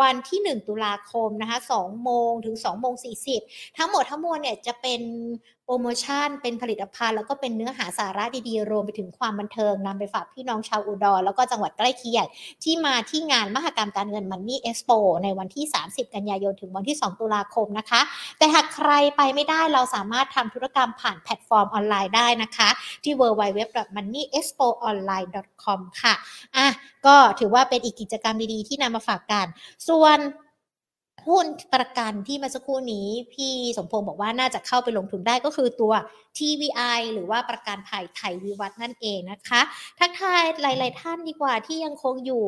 [0.00, 2.94] วันที่ 1 ตุลาคมนะคะ2โมงถึง2โมง
[3.36, 5.00] 40 ทั้งหมดทั้งมวลเนี่ยจะเป็น
[5.64, 12.24] โปรโมชั่น เป็นผลิตภัณฑ์ แล้วก็เป็นเนื้อหาสาระดีๆ รวมไปถึงความบันเทิงนำไปฝากพี่น้องชาวอุดร แล้วก็จังหวัดใกล้เคียง
[12.62, 14.90] ที่มาที่งานมหกรรมการเงิน Money Expo
[15.24, 18.00] ในวันที่ 30 กันยายนถึงวันที่ 2 ตุลาคมนะคะ
[18.38, 22.68] แต่หากใครไปไม่ได้เราสามารถทำธุรกรรมผ่านแพลตฟอร์มออนไลน์ได้นะคะ
[23.04, 26.14] ที่ www.moneyexpoonline.com ค่ะ
[26.56, 26.66] อะ
[27.06, 29.46] ก็ถือว่าเป็นอีกกิจกรรมดีๆ ที่นำมาฝากกัน
[29.88, 30.18] ส่วน
[31.28, 35.92] หุ้นประกันที่มาสักครู่นี้ พี่สมพงศ์บอกว่าน่าจะเข้าไปลงทุนได้ก็คือตัว
[36.38, 39.60] TVI หรือว่าประกันภัยไทยวิวัฒนั่นเองนะคะ
[39.98, 42.46] ทักทายหลาย ๆ ท่านดีกว่าที่ยังคงอยู่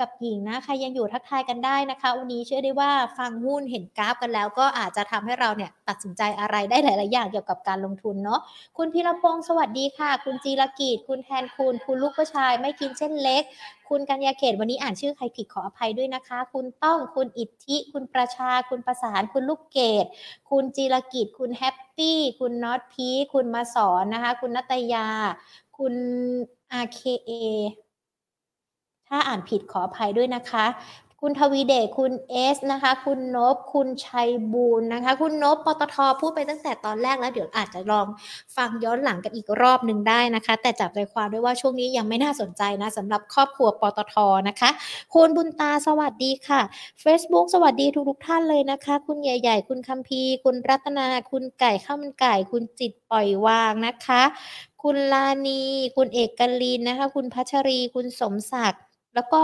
[0.00, 8.40] กับหญิงนะใครยังอยู่ทักทายกันได้นะคะ วันนี้เชื่อได้ว่าฟังหุ้นเห็นกราฟกันแล้ว ก็อาจจะทำให้เราเนี่ยตัดสินใจอะไรได้หลาย ๆ อย่างเกี่ยวกับการลงทุนเนาะ
[8.76, 13.42] คุณพิรพงศ์สวัสดีค่ะ คุณจีรกีดคุณแทนคุณ คุณลูกผู้ชายไม่กินเส้นเล็ก
[13.88, 20.06] คุณกัญญาเขตวันนี้อ่านชื่อใครผิดขออภัยด้วยนะคะ คุณต้องคุณอิทธิ คุณประชา คุณประสาน คุณลูกเกด
[20.50, 25.06] คุณจีรกิจ คุณแฮปปี้คุณน็อตพีคุณมาสอนนะคะ คุณนัตยา
[25.78, 25.94] คุณ
[26.84, 27.30] RKA
[29.08, 30.66] ถ้าอ่านผิดขออภัยด้วยนะคะ
[31.22, 38.06] คุณทวีเดชคุณเอสนะคะ คุณนบคุณชัยบูรณ์นะคะ คุณนบปตทพูดไปตั้งแต่ตอนแรกแล้วเดี๋ยวอาจจะลอง
[38.56, 44.14] ฟังย้อนหลังกันอีกรอบหนึ่งได้นะคะ แต่จับใจความด้วยว่าช่วงนี้ยังไม่น่าสนใจนะสำหรับครอบครัวปตท
[44.48, 44.70] นะคะ
[45.14, 46.60] คุณบุญตาสวัสดีค่ะ
[47.04, 54.22] Facebook สวัสดีทุกทุกท่านเลยนะคะ คุณใหญ่ ๆ คุณคัมพีคุณรัตนา คุณไก่ข้าวมันไก่ คุณจิตปล่อยวางนะคะ
[54.82, 55.62] คุณลานี
[55.96, 58.82] คุณเอกกลินนะคะ คุณพัชรี คุณสมศักดิ์
[59.16, 59.42] แล้วก็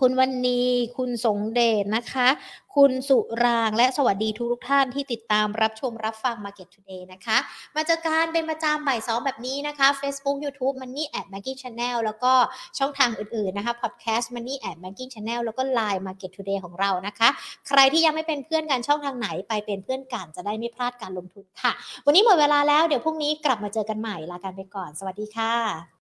[0.00, 0.60] คุณวันนี
[0.96, 2.28] คุณสงเดชนะคะ
[2.76, 7.38] คุณสุรางและสวัสดีทุกทุกท่านที่ติดตามรับชมรับฟัง Market Today นะคะ
[7.76, 12.32] มาเจอการเป็นประจำบ่ายสองแบบนี้นะคะ Facebook YouTube Money at Maggie Channel แล้วก็
[12.78, 17.28] ช่องทางอื่นๆนะคะ Podcast Money at Maggie Channel แล้วก็ Line Market Today ของเรานะคะ
[17.68, 21.72] ใครที่ยังไม่เป็นเพื่อนกันช่องทางไหนไปเป็นเพื่อนกันจะได้ไม่พลาดการลงทุนค่ะ
[22.06, 25.84] วันนี้หมดเวลาแล้วเดี๋ยวพรุ่งนี้กลับมาเจอกันใหม่ลากันไปก่อน สวัสดีค่ะ